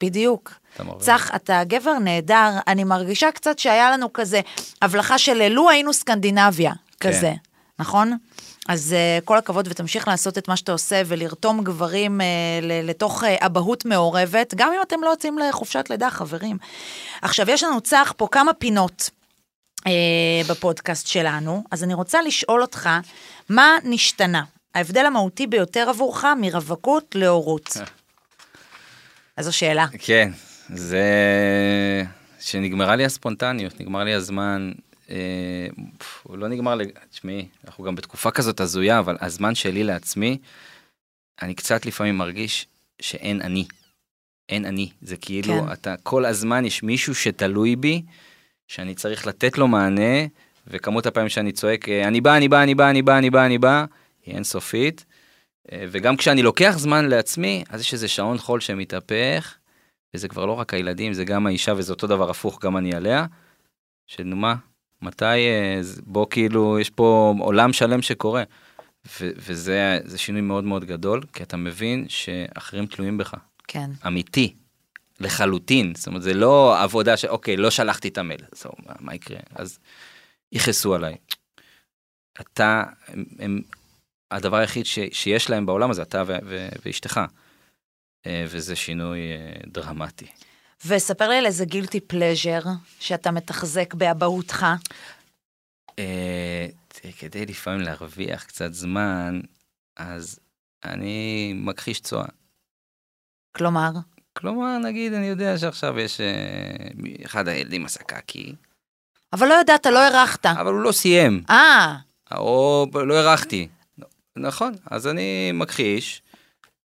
בדיוק. 0.00 0.52
צח, 0.98 1.30
אתה 1.34 1.64
גבר 1.64 1.98
נהדר, 1.98 2.50
אני 2.66 2.84
מרגישה 2.84 3.32
קצת 3.32 3.58
שהיה 3.58 3.90
לנו 3.90 4.12
כזה 4.12 4.40
הבלחה 4.82 5.18
של 5.18 5.48
לו 5.48 5.70
היינו 5.70 5.92
סקנדינביה, 5.92 6.72
כן. 7.00 7.08
כזה, 7.08 7.32
נכון? 7.78 8.16
אז 8.68 8.94
uh, 9.20 9.24
כל 9.24 9.38
הכבוד 9.38 9.68
ותמשיך 9.70 10.08
לעשות 10.08 10.38
את 10.38 10.48
מה 10.48 10.56
שאתה 10.56 10.72
עושה 10.72 11.02
ולרתום 11.06 11.64
גברים 11.64 12.20
uh, 12.20 12.24
לתוך 12.64 13.24
uh, 13.24 13.26
אבהות 13.46 13.84
מעורבת, 13.84 14.54
גם 14.54 14.72
אם 14.72 14.78
אתם 14.82 14.96
לא 15.04 15.10
יוצאים 15.10 15.38
לחופשת 15.38 15.90
לידה, 15.90 16.10
חברים. 16.10 16.58
עכשיו, 17.22 17.50
יש 17.50 17.62
לנו 17.62 17.80
צח 17.80 18.12
פה 18.16 18.28
כמה 18.30 18.52
פינות 18.52 19.10
uh, 19.78 19.82
בפודקאסט 20.50 21.06
שלנו, 21.06 21.64
אז 21.70 21.84
אני 21.84 21.94
רוצה 21.94 22.22
לשאול 22.22 22.62
אותך, 22.62 22.90
מה 23.48 23.76
נשתנה? 23.84 24.42
ההבדל 24.74 25.06
המהותי 25.06 25.46
ביותר 25.46 25.88
עבורך 25.88 26.24
מרווקות 26.40 27.14
להורות. 27.14 27.76
אז 29.36 29.44
זו 29.44 29.56
שאלה. 29.56 29.86
כן, 29.98 30.30
זה... 30.68 31.04
שנגמרה 32.40 32.96
לי 32.96 33.04
הספונטניות, 33.04 33.80
נגמר 33.80 34.04
לי 34.04 34.14
הזמן. 34.14 34.72
אה, 35.10 35.66
הוא 36.22 36.38
לא 36.38 36.48
נגמר, 36.48 36.74
לג... 36.74 36.88
תשמעי, 37.10 37.46
אנחנו 37.64 37.84
גם 37.84 37.94
בתקופה 37.94 38.30
כזאת 38.30 38.60
הזויה, 38.60 38.98
אבל 38.98 39.16
הזמן 39.20 39.54
שלי 39.54 39.84
לעצמי, 39.84 40.38
אני 41.42 41.54
קצת 41.54 41.86
לפעמים 41.86 42.16
מרגיש 42.16 42.66
שאין 43.00 43.42
אני. 43.42 43.66
אין 44.48 44.64
אני. 44.64 44.90
זה 45.02 45.16
כאילו, 45.16 45.54
כן. 45.54 45.66
כן. 45.66 45.72
אתה, 45.72 45.94
כל 46.02 46.24
הזמן 46.24 46.64
יש 46.64 46.82
מישהו 46.82 47.14
שתלוי 47.14 47.76
בי, 47.76 48.02
שאני 48.68 48.94
צריך 48.94 49.26
לתת 49.26 49.58
לו 49.58 49.68
מענה, 49.68 50.26
וכמות 50.66 51.06
הפעמים 51.06 51.28
שאני 51.28 51.52
צועק, 51.52 51.88
אה, 51.88 52.08
אני 52.08 52.20
בא, 52.20 52.36
אני 52.36 52.48
בא, 52.48 52.62
אני 52.62 52.74
בא, 52.74 52.88
אני 52.90 53.02
בא, 53.02 53.18
אני 53.18 53.30
בא, 53.30 53.46
אני 53.46 53.58
בא, 53.58 53.84
היא 54.26 54.34
אינסופית. 54.34 55.04
אה, 55.72 55.84
וגם 55.90 56.16
כשאני 56.16 56.42
לוקח 56.42 56.74
זמן 56.78 57.08
לעצמי, 57.08 57.64
אז 57.68 57.80
יש 57.80 57.92
איזה 57.92 58.08
שעון 58.08 58.38
חול 58.38 58.60
שמתהפך, 58.60 59.56
וזה 60.14 60.28
כבר 60.28 60.46
לא 60.46 60.52
רק 60.52 60.74
הילדים, 60.74 61.12
זה 61.12 61.24
גם 61.24 61.46
האישה, 61.46 61.72
וזה 61.76 61.92
אותו 61.92 62.06
דבר 62.06 62.30
הפוך, 62.30 62.64
גם 62.64 62.76
אני 62.76 62.94
עליה. 62.94 63.26
שנו 64.06 64.36
מה, 64.36 64.54
מתי, 65.02 65.24
אה, 65.24 65.80
בוא 66.06 66.26
כאילו, 66.30 66.78
יש 66.78 66.90
פה 66.90 67.34
עולם 67.40 67.72
שלם 67.72 68.02
שקורה. 68.02 68.42
ו- 69.06 69.30
וזה 69.36 70.00
זה 70.04 70.18
שינוי 70.18 70.40
מאוד 70.40 70.64
מאוד 70.64 70.84
גדול, 70.84 71.22
כי 71.32 71.42
אתה 71.42 71.56
מבין 71.56 72.06
שאחרים 72.08 72.86
תלויים 72.86 73.18
בך. 73.18 73.34
כן. 73.68 73.90
אמיתי, 74.06 74.54
לחלוטין. 75.20 75.92
זאת 75.96 76.06
אומרת, 76.06 76.22
זה 76.22 76.34
לא 76.34 76.82
עבודה 76.82 77.16
ש... 77.16 77.24
אוקיי, 77.24 77.56
לא 77.56 77.70
שלחתי 77.70 78.08
את 78.08 78.18
המייל, 78.18 78.40
אז 78.52 78.66
מה, 78.86 78.92
מה 79.00 79.14
יקרה? 79.14 79.38
אז 79.54 79.78
יכעסו 80.52 80.94
עליי. 80.94 81.16
אתה, 82.40 82.84
הם, 83.08 83.24
הם, 83.38 83.60
הדבר 84.30 84.56
היחיד 84.56 84.86
ש, 84.86 84.98
שיש 85.12 85.50
להם 85.50 85.66
בעולם 85.66 85.90
הזה, 85.90 86.02
אתה 86.02 86.22
ו, 86.26 86.36
ו, 86.46 86.68
ואשתך. 86.84 87.20
אה, 88.26 88.44
וזה 88.48 88.76
שינוי 88.76 89.18
אה, 89.18 89.60
דרמטי. 89.66 90.26
וספר 90.86 91.28
לי 91.28 91.36
על 91.36 91.46
איזה 91.46 91.64
גילטי 91.64 92.00
פלז'ר 92.00 92.60
שאתה 93.00 93.30
מתחזק 93.30 93.94
באבהותך. 93.94 94.66
אה, 95.98 96.66
כדי 97.18 97.46
לפעמים 97.46 97.80
להרוויח 97.80 98.44
קצת 98.44 98.72
זמן, 98.72 99.40
אז 99.96 100.38
אני 100.84 101.52
מכחיש 101.56 102.00
צואה. 102.00 102.28
כלומר, 103.56 103.90
כלומר, 104.32 104.78
נגיד, 104.78 105.12
אני 105.12 105.26
יודע 105.26 105.58
שעכשיו 105.58 105.98
יש... 105.98 106.20
אחד 107.24 107.48
הילדים 107.48 107.84
עשה 107.84 108.02
קקי, 108.02 108.54
אבל 109.32 109.48
לא 109.48 109.54
ידעת, 109.60 109.86
לא 109.86 109.98
הרחת. 109.98 110.46
אבל 110.46 110.72
הוא 110.72 110.80
לא 110.80 110.92
סיים. 110.92 111.42
אה, 111.50 111.96
או 112.30 112.86
לא 112.94 113.14
הרחתי. 113.14 113.68
נכון, 114.36 114.72
אז 114.90 115.06
אני 115.06 115.52
מכחיש. 115.54 116.22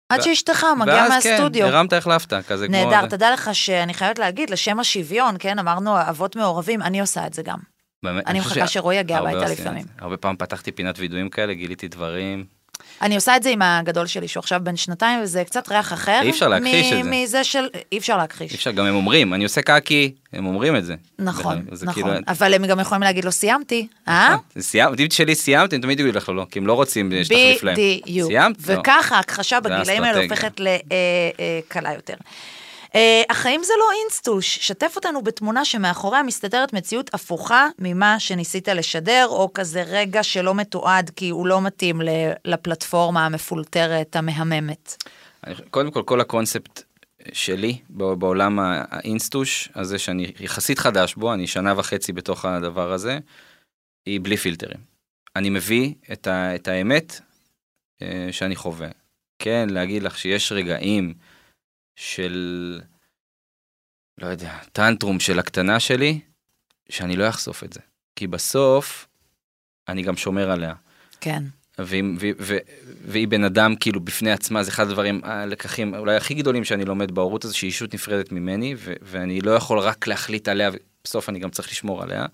עד 0.10 0.22
שאשתך 0.22 0.66
מגיעה 0.80 0.98
ואז 0.98 1.26
מהסטודיו. 1.26 1.68
כן, 1.68 1.74
הרמת 1.74 1.94
החלפת, 1.94 2.34
כזה 2.48 2.68
כמו... 2.68 2.76
נהדר. 2.76 3.08
תדע 3.08 3.34
לך 3.34 3.50
שאני 3.54 3.94
חייבת 3.94 4.20
להגיד, 4.20 4.50
לשם 4.50 4.80
השוויון, 4.80 5.36
כן, 5.40 5.60
אמרנו 5.60 6.02
אבות 6.10 6.36
מעורבים, 6.36 6.82
אני 6.82 7.02
עושה 7.02 7.28
את 7.28 7.34
זה 7.34 7.44
גם. 7.44 7.60
באמת, 8.04 8.28
אני 8.28 8.40
מחכה 8.40 8.68
שרועי 8.68 8.98
יגיע 8.98 9.18
הביתה 9.18 9.46
לפעמים. 9.46 9.86
הרבה 10.00 10.18
פעמים 10.18 10.38
פתחתי 10.38 10.72
פינת 10.72 11.00
וידויים 11.00 11.30
כאלה, 11.30 11.54
גיליתי 11.54 11.88
דברים. 11.88 12.46
אני 13.02 13.16
עושה 13.16 13.36
את 13.36 13.44
זה 13.44 13.50
עם 13.50 13.62
הגדול 13.62 14.08
שלי, 14.08 14.28
שהוא 14.28 14.42
עכשיו 14.42 14.60
בן 14.64 14.76
שנתיים, 14.76 15.20
וזה 15.24 15.44
קצת 15.44 15.70
ריח 15.72 15.94
אחר. 15.94 16.20
אי 16.24 16.30
אפשר 16.30 16.48
להכחיש 16.48 16.94
את 16.94 17.04
זה. 17.04 17.10
מזה 17.12 17.44
של... 17.44 17.66
אי 17.92 17.98
אפשר 17.98 18.18
להכחיש. 18.18 18.52
אי 18.52 18.56
אפשר, 18.56 18.72
גם 18.72 18.86
הם 18.86 18.96
אומרים, 18.96 19.34
אני 19.34 19.44
עושה 19.44 19.62
קקי, 19.62 20.12
הם 20.34 20.46
אומרים 20.46 20.76
את 20.76 20.86
זה. 20.86 20.96
נכון, 21.20 21.66
נכון. 21.72 21.94
כאילו- 21.94 22.12
אבל 22.28 22.54
הם 22.54 22.66
גם 22.66 22.80
יכולים 22.80 23.04
להגיד 23.04 23.26
לו, 23.26 23.32
סיימתי, 23.32 23.88
אה? 24.08 24.36
סיימת, 24.60 25.00
אם 25.00 25.08
תשאלי 25.08 25.36
סיימת, 25.36 25.74
הם 25.74 25.82
תמיד 25.82 26.00
יגידו 26.00 26.18
לך 26.18 26.30
לא, 26.30 26.36
לא, 26.36 26.46
כי 26.52 26.60
הם 26.60 26.68
לא 26.68 26.74
רוצים 26.74 27.12
שתחליף 27.24 27.64
להם. 27.64 27.76
בדיוק. 27.76 28.30
סיימת? 28.32 28.68
לא. 28.68 28.80
וככה 28.80 29.16
ההכחשה 29.16 29.60
בגילאים 29.60 30.04
האלה. 30.04 30.22
הופכת 30.24 30.60
לקלה 30.60 31.94
יותר. 31.94 32.16
אה, 32.96 33.22
החיים 33.30 33.64
זה 33.64 33.74
לא 33.80 33.86
אינסטוש, 34.02 34.58
שתף 34.58 34.94
אותנו 34.96 35.22
בתמונה 35.22 35.66
שמאחוריה 35.66 36.24
מסתתרת 36.24 36.74
מציאות 36.74 37.14
הפוכה 37.14 37.68
ממה 37.80 38.20
שניסית 38.20 38.68
לשדר, 38.68 39.26
או 39.30 39.54
כזה 39.54 39.84
רגע 39.88 40.24
שלא 40.24 40.56
מתועד 40.56 41.12
כי 41.16 41.30
הוא 41.30 41.48
לא 41.48 41.62
מתאים 41.62 42.02
לפלטפורמה 42.46 43.26
המפולטרת, 43.26 44.16
המהממת. 44.16 45.04
קודם 45.70 45.92
כל, 45.92 46.04
כל 46.06 46.22
הקונספט 46.22 46.84
שלי 47.34 47.78
בעולם 47.90 48.60
האינסטוש 48.62 49.70
הזה 49.76 50.00
שאני 50.00 50.32
יחסית 50.40 50.80
חדש 50.80 51.16
בו, 51.16 51.34
אני 51.34 51.48
שנה 51.48 51.74
וחצי 51.78 52.14
בתוך 52.14 52.46
הדבר 52.46 52.92
הזה, 52.92 53.20
היא 54.06 54.20
בלי 54.24 54.38
פילטרים. 54.38 54.80
אני 55.36 55.50
מביא 55.50 55.94
את, 56.12 56.28
ה, 56.28 56.56
את 56.56 56.68
האמת 56.68 57.22
אה, 58.02 58.28
שאני 58.32 58.56
חווה. 58.56 58.88
כן, 59.40 59.68
להגיד 59.70 60.04
לך 60.04 60.18
שיש 60.18 60.52
רגעים 60.52 61.14
של, 62.02 62.80
לא 64.18 64.28
יודע, 64.28 64.58
טנטרום 64.72 65.20
של 65.20 65.40
הקטנה 65.40 65.80
שלי, 65.80 66.20
שאני 66.90 67.16
לא 67.16 67.30
אחשוף 67.30 67.64
את 67.64 67.74
זה. 67.74 67.80
כי 68.16 68.28
בסוף, 68.28 69.08
אני 69.88 70.02
גם 70.02 70.18
שומר 70.18 70.52
עליה. 70.52 70.74
כן. 71.22 71.44
והיא, 71.78 72.04
והיא, 72.18 72.34
והיא, 72.40 72.60
והיא 73.06 73.28
בן 73.28 73.44
אדם 73.44 73.76
כאילו 73.76 74.00
בפני 74.00 74.32
עצמה, 74.32 74.64
זה 74.64 74.72
אחד 74.72 74.88
הדברים, 74.88 75.22
הלקחים 75.24 75.96
אולי 75.96 76.16
הכי 76.16 76.34
גדולים 76.34 76.64
שאני 76.64 76.86
לומד 76.86 77.12
בהורות 77.12 77.46
הזו, 77.46 77.58
שהיא 77.58 77.68
אישות 77.68 77.94
נפרדת 77.94 78.32
ממני, 78.32 78.76
ו, 78.78 78.94
ואני 79.02 79.42
לא 79.42 79.52
יכול 79.52 79.80
רק 79.80 80.08
להחליט 80.08 80.48
עליה, 80.48 80.70
ובסוף 80.74 81.30
אני 81.30 81.40
גם 81.40 81.50
צריך 81.50 81.72
לשמור 81.72 82.04
עליה. 82.04 82.26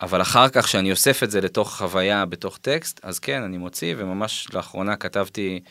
אבל 0.00 0.22
אחר 0.22 0.48
כך, 0.48 0.68
שאני 0.68 0.90
אוסף 0.90 1.22
את 1.22 1.30
זה 1.30 1.40
לתוך 1.40 1.76
חוויה, 1.76 2.24
בתוך 2.24 2.58
טקסט, 2.58 3.00
אז 3.02 3.18
כן, 3.18 3.42
אני 3.42 3.58
מוציא, 3.58 3.94
וממש 3.98 4.54
לאחרונה 4.54 4.96
כתבתי 4.96 5.60
אה, 5.66 5.70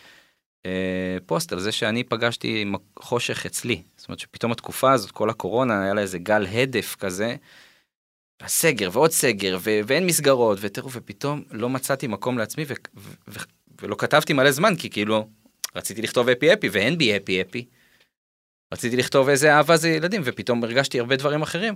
פוסט 1.26 1.54
על 1.54 1.60
זה 1.60 1.72
שאני 1.72 2.04
פגשתי 2.04 2.64
מק- 2.64 3.00
חושך 3.00 3.46
אצלי. 3.46 3.82
זאת 3.98 4.08
אומרת 4.08 4.20
שפתאום 4.20 4.52
התקופה 4.52 4.92
הזאת, 4.92 5.12
כל 5.12 5.30
הקורונה, 5.30 5.84
היה 5.84 5.94
לה 5.94 6.02
איזה 6.02 6.20
גל 6.20 6.46
הדף 6.46 6.96
כזה, 7.00 7.36
הסגר 8.42 8.90
ועוד 8.94 9.12
סגר, 9.12 9.58
ו- 9.62 9.80
ואין 9.88 10.06
מסגרות, 10.06 10.58
ותראו, 10.62 10.92
ופתאום 10.92 11.44
לא 11.52 11.70
מצאתי 11.70 12.08
מקום 12.08 12.38
לעצמי, 12.38 12.64
ו- 12.68 12.74
ו- 12.98 13.12
ו- 13.28 13.40
ולא 13.82 13.96
כתבתי 14.00 14.34
מלא 14.34 14.52
זמן, 14.52 14.76
כי 14.76 14.90
כאילו, 14.90 15.28
רציתי 15.76 16.02
לכתוב 16.02 16.30
אפי 16.30 16.54
אפי, 16.54 16.70
ואין 16.70 16.98
בי 16.98 17.18
אפי 17.18 17.42
אפי. 17.42 17.66
רציתי 18.74 18.98
לכתוב 18.98 19.30
איזה 19.30 19.54
אהבה 19.56 19.78
זה 19.78 19.90
ילדים, 19.90 20.22
ופתאום 20.26 20.64
הרגשתי 20.64 21.00
הרבה 21.00 21.16
דברים 21.16 21.42
אחרים, 21.42 21.76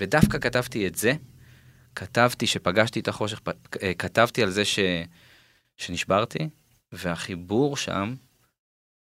ודווקא 0.00 0.38
כתבתי 0.38 0.86
את 0.86 0.94
זה. 0.94 1.12
כתבתי 1.94 2.46
שפגשתי 2.46 3.00
את 3.00 3.08
החושך, 3.08 3.40
אה, 3.82 3.94
כתבתי 3.94 4.42
על 4.42 4.50
זה 4.50 4.64
ש... 4.64 4.78
שנשברתי, 5.76 6.48
והחיבור 6.92 7.76
שם, 7.76 8.14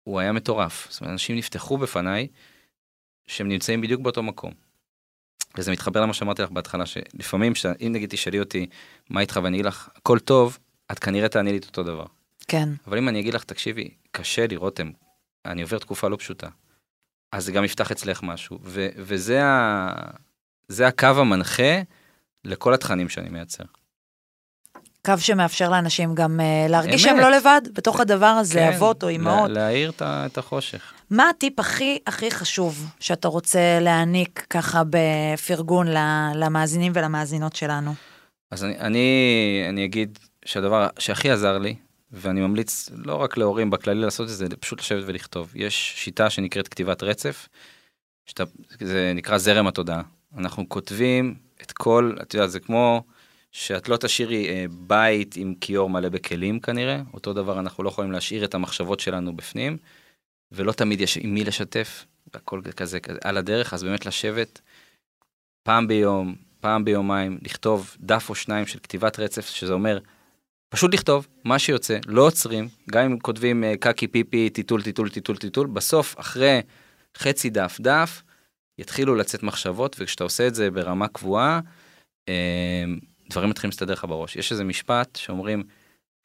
הוא 0.09 0.21
היה 0.21 0.33
מטורף. 0.33 0.87
זאת 0.91 1.01
אומרת, 1.01 1.13
אנשים 1.13 1.37
נפתחו 1.37 1.79
בפניי, 1.79 2.29
שהם 3.27 3.49
נמצאים 3.49 3.81
בדיוק 3.81 4.01
באותו 4.01 4.23
מקום. 4.23 4.53
וזה 5.57 5.73
מתחבר 5.73 6.01
למה 6.01 6.15
שאמרתי 6.15 6.43
לך 6.43 6.51
בהתחלה, 6.51 6.87
שלפעמים, 6.87 7.55
ש... 7.55 7.67
אם 7.67 7.93
נגיד 7.93 8.11
תשאלי 8.11 8.41
אותי, 8.41 8.67
מה 9.11 9.21
איתך 9.21 9.41
ואני 9.43 9.57
אגיד 9.57 9.67
לך, 9.67 9.89
הכל 9.97 10.19
טוב, 10.19 10.59
את 10.93 10.99
כנראה 10.99 11.29
תעני 11.29 11.53
לי 11.53 11.59
את 11.59 11.65
אותו 11.65 11.83
דבר. 11.83 12.07
כן. 12.49 12.69
אבל 12.87 12.99
אם 12.99 13.09
אני 13.09 13.21
אגיד 13.21 13.35
לך, 13.35 13.45
תקשיבי, 13.45 13.91
קשה 14.11 14.47
לי, 14.47 14.57
רותם, 14.57 14.91
אני 15.47 15.63
עובר 15.63 15.79
תקופה 15.79 16.09
לא 16.09 16.17
פשוטה. 16.17 16.49
אז 17.33 17.45
זה 17.45 17.53
גם 17.53 17.65
יפתח 17.65 17.91
אצלך 17.91 18.23
משהו, 18.23 18.59
ו- 18.63 18.89
וזה 18.97 19.45
ה- 19.45 20.11
הקו 20.89 21.07
המנחה 21.07 21.83
לכל 22.45 22.75
התכנים 22.75 23.09
שאני 23.09 23.29
מייצר. 23.29 23.65
קו 25.07 25.13
שמאפשר 25.19 25.71
לאנשים 25.71 26.15
גם 26.15 26.41
uh, 26.41 26.71
להרגיש 26.71 27.07
אמת. 27.07 27.15
שהם 27.15 27.17
לא 27.17 27.31
לבד 27.37 27.61
בתוך 27.73 28.01
הדבר 28.01 28.27
הזה, 28.27 28.59
כן, 28.59 28.73
אבות 28.73 29.05
או 29.05 29.11
אמהות. 29.11 29.51
לה- 29.51 29.55
להאיר 29.55 29.91
את 29.91 30.03
את 30.03 30.39
החושך. 30.39 30.93
מה 31.11 31.29
הטיפ 31.29 31.61
הכי 31.61 31.99
הכי 32.07 32.31
חשוב 32.31 32.87
שאתה 33.01 33.29
רוצה 33.29 33.79
להעניק 33.81 34.47
ככה 34.51 34.83
בפרגון 34.91 35.87
למאזינים 36.35 36.93
ולמאזינות 36.95 37.57
שלנו? 37.57 37.95
אז 38.51 38.65
אני, 38.65 38.79
אני, 38.79 39.07
אני 39.69 39.85
אגיד 39.85 40.19
שהדבר 40.45 40.87
שהכי 40.99 41.31
עזר 41.31 41.59
לי, 41.59 41.75
ואני 42.13 42.41
ממליץ 42.41 42.91
לא 42.93 43.15
רק 43.15 43.37
להורים 43.37 43.71
בכללי 43.71 44.01
לעשות 44.01 44.29
את 44.29 44.35
זה 44.35 44.47
פשוט 44.61 44.81
לשבת 44.81 45.05
ולכתוב. 45.07 45.53
יש 45.55 45.93
שיטה 45.97 46.31
שנקראת 46.31 46.69
כתיבת 46.69 47.03
רצף, 47.03 47.49
שאתה, 48.27 48.45
זה 48.81 49.13
נקרא 49.15 49.39
זרם 49.39 49.67
התודעה. 49.67 50.03
אנחנו 50.39 50.69
כותבים 50.69 51.35
את 51.63 51.73
כל, 51.73 52.17
את 52.23 52.35
יודעת, 52.35 52.51
זה 52.51 52.61
כמו 52.61 53.03
שאת 53.59 53.89
לא 53.89 53.97
תשאירי 53.97 54.49
אה, 54.49 54.65
בית 54.71 55.37
עם 55.37 55.55
כיור 55.61 55.91
מלא 55.91 56.09
בכלים 56.09 56.61
כנראה, 56.61 57.01
אותו 57.15 57.33
דבר 57.33 57.61
אנחנו 57.61 57.85
לא 57.85 57.89
יכולים 57.89 58.13
להשאיר 58.13 58.45
את 58.45 58.55
המחשבות 58.55 59.01
שלנו 59.01 59.37
בפנים, 59.37 59.77
ולא 60.53 60.73
תמיד 60.73 61.01
יש 61.01 61.17
עם 61.17 61.35
מי 61.35 61.45
לשתף, 61.45 62.05
הכל 62.35 62.61
כזה, 62.77 63.01
כזה 63.01 63.19
על 63.25 63.37
הדרך, 63.37 63.75
אז 63.75 63.85
באמת 63.85 64.07
לשבת 64.07 64.61
פעם 65.63 65.89
ביום, 65.89 66.35
פעם 66.61 66.85
ביומיים, 66.85 67.39
לכתוב 67.43 67.97
דף 68.01 68.31
או 68.31 68.35
שניים 68.35 68.67
של 68.67 68.79
כתיבת 68.79 69.19
רצף, 69.19 69.49
שזה 69.49 69.73
אומר, 69.73 69.99
פשוט 70.69 70.95
לכתוב 70.95 71.27
מה 71.45 71.59
שיוצא, 71.59 71.99
לא 72.07 72.27
עוצרים, 72.27 72.69
גם 72.91 73.05
אם 73.05 73.19
כותבים 73.19 73.65
אה, 73.65 73.75
קקי 73.81 74.09
פיפי, 74.09 74.51
טיטול, 74.51 74.83
טיטול, 74.83 75.11
טיטול, 75.11 75.37
טיטול, 75.37 75.67
בסוף, 75.67 76.15
אחרי 76.19 76.61
חצי 77.17 77.51
דף, 77.51 77.77
דף, 77.81 78.23
יתחילו 78.79 79.15
לצאת 79.15 79.43
מחשבות, 79.43 79.97
וכשאתה 79.99 80.25
עושה 80.25 80.47
את 80.47 80.55
זה 80.55 80.71
ברמה 80.71 81.09
קבועה, 81.09 81.61
אה, 82.29 82.85
דברים 83.31 83.51
מתחילים 83.51 83.71
להסתדר 83.71 83.93
לך 83.93 84.05
בראש. 84.05 84.37
יש 84.37 84.53
איזה 84.53 84.65
משפט 84.65 85.17
שאומרים, 85.17 85.63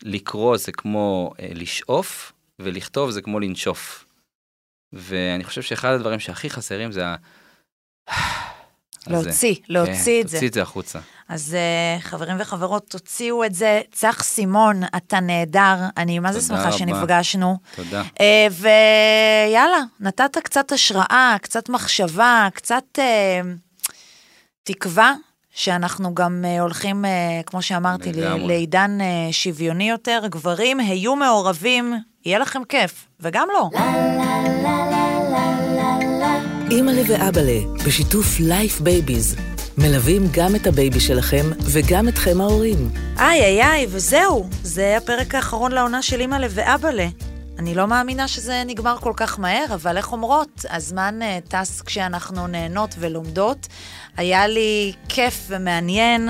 לקרוא 0.01 0.57
זה 0.57 0.71
כמו 0.71 1.31
אה, 1.39 1.49
לשאוף, 1.53 2.31
ולכתוב 2.59 3.09
זה 3.09 3.21
כמו 3.21 3.39
לנשוף. 3.39 4.05
ואני 4.93 5.43
חושב 5.43 5.61
שאחד 5.61 5.93
הדברים 5.93 6.19
שהכי 6.19 6.49
חסרים 6.49 6.91
זה 6.91 7.05
ה... 7.07 7.15
להוציא, 9.07 9.55
להוציא 9.69 10.21
כן, 10.21 10.25
את 10.25 10.29
זה. 10.29 10.37
תוציא 10.37 10.47
את 10.47 10.53
זה 10.53 10.61
החוצה. 10.61 10.99
אז 11.29 11.55
uh, 11.99 12.01
חברים 12.01 12.35
וחברות, 12.39 12.89
תוציאו 12.89 13.45
את 13.45 13.55
זה. 13.55 13.81
צח 13.91 14.23
סימון, 14.23 14.81
אתה 14.97 15.19
נהדר, 15.19 15.75
אני 15.97 16.19
מה 16.19 16.33
זה 16.33 16.41
שמחה 16.41 16.61
רבה. 16.61 16.71
שנפגשנו. 16.71 17.57
תודה. 17.75 18.01
Uh, 18.01 18.51
ויאללה, 18.51 19.79
נתת 19.99 20.37
קצת 20.37 20.71
השראה, 20.71 21.35
קצת 21.41 21.69
מחשבה, 21.69 22.47
קצת 22.53 22.83
uh, 22.97 23.01
תקווה. 24.63 25.13
שאנחנו 25.53 26.15
גם 26.15 26.45
uh, 26.45 26.61
הולכים, 26.61 27.05
uh, 27.05 27.07
כמו 27.45 27.61
שאמרתי. 27.61 28.11
לעידן 28.37 28.97
uh, 28.99 29.33
שוויוני 29.33 29.89
יותר. 29.89 30.21
גברים, 30.29 30.79
היו 30.79 31.15
מעורבים, 31.15 31.93
יהיה 32.25 32.39
לכם 32.39 32.61
כיף, 32.69 33.07
וגם 33.19 33.47
לא. 33.53 33.69
אימא'לה 36.71 37.01
ואבאלה, 37.07 37.59
בשיתוף 37.85 38.39
Life 38.39 38.81
Babies. 38.81 39.35
מלווים 39.77 40.23
גם 40.31 40.55
את 40.55 40.67
ה 40.67 40.74
baby 40.74 40.99
שלכם 40.99 41.45
וגם 41.59 42.07
אתכם 42.07 42.41
ההורים. 42.41 42.89
איי 43.19 43.41
איי 43.41 43.63
איי, 43.63 43.87
וזהו, 43.89 44.49
זה 44.63 44.97
הפרק 44.97 45.35
האחרון 45.35 45.71
לעונה 45.71 46.01
של 46.01 46.19
אימא'לה 46.19 46.47
ואבאלה. 46.49 47.07
אני 47.59 47.75
לא 47.75 47.87
מאמינה 47.87 48.27
שזה 48.27 48.63
נגמר 48.65 48.97
כל 48.97 49.13
כך 49.15 49.39
מהר, 49.39 49.65
אבל 49.73 49.97
איך 49.97 50.11
אומרות, 50.11 50.65
הזמן 50.69 51.19
uh, 51.21 51.49
טס 51.49 51.81
כשאנחנו 51.81 52.47
נהנות 52.47 52.95
ולומדות. 52.99 53.67
היה 54.17 54.47
לי 54.47 54.93
כיף 55.09 55.45
ומעניין, 55.47 56.29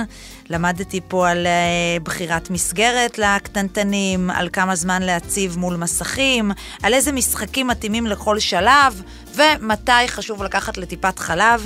למדתי 0.49 1.01
פה 1.07 1.29
על 1.29 1.47
uh, 1.47 2.03
בחירת 2.03 2.49
מסגרת 2.49 3.17
לקטנטנים, 3.17 4.29
על 4.29 4.49
כמה 4.53 4.75
זמן 4.75 5.01
להציב 5.01 5.57
מול 5.57 5.75
מסכים, 5.75 6.51
על 6.83 6.93
איזה 6.93 7.11
משחקים 7.11 7.67
מתאימים 7.67 8.07
לכל 8.07 8.39
שלב, 8.39 9.01
ומתי 9.35 10.07
חשוב 10.07 10.43
לקחת 10.43 10.77
לטיפת 10.77 11.19
חלב. 11.19 11.65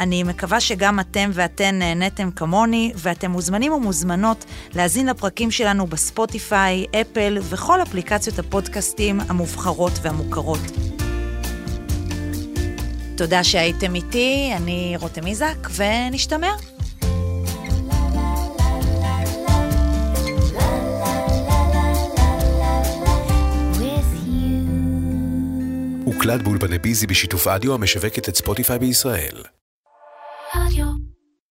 אני 0.00 0.22
מקווה 0.22 0.60
שגם 0.60 1.00
אתם 1.00 1.30
ואתן 1.32 1.78
נהניתם 1.78 2.30
כמוני, 2.30 2.92
ואתם 2.94 3.30
מוזמנים 3.30 3.72
ומוזמנות 3.72 4.44
להאזין 4.74 5.06
לפרקים 5.06 5.50
שלנו 5.50 5.86
בספוטיפיי, 5.86 6.86
אפל 7.00 7.38
וכל 7.42 7.82
אפליקציות 7.82 8.38
הפודקאסטים 8.38 9.20
המובחרות 9.28 9.92
והמוכרות. 10.02 10.60
תודה 13.16 13.44
שהייתם 13.44 13.94
איתי, 13.94 14.52
אני 14.56 14.94
רותם 14.98 15.26
איזק, 15.26 15.68
ונשתמע. 15.76 16.50
הוקלט 26.18 26.40
באולפני 26.42 26.78
ביזי 26.78 27.06
בשיתוף 27.06 27.46
אדיו 27.46 27.74
המשווקת 27.74 28.28
את 28.28 28.36
ספוטיפיי 28.36 28.78
בישראל. 28.78 29.42
רדיו 30.54 30.86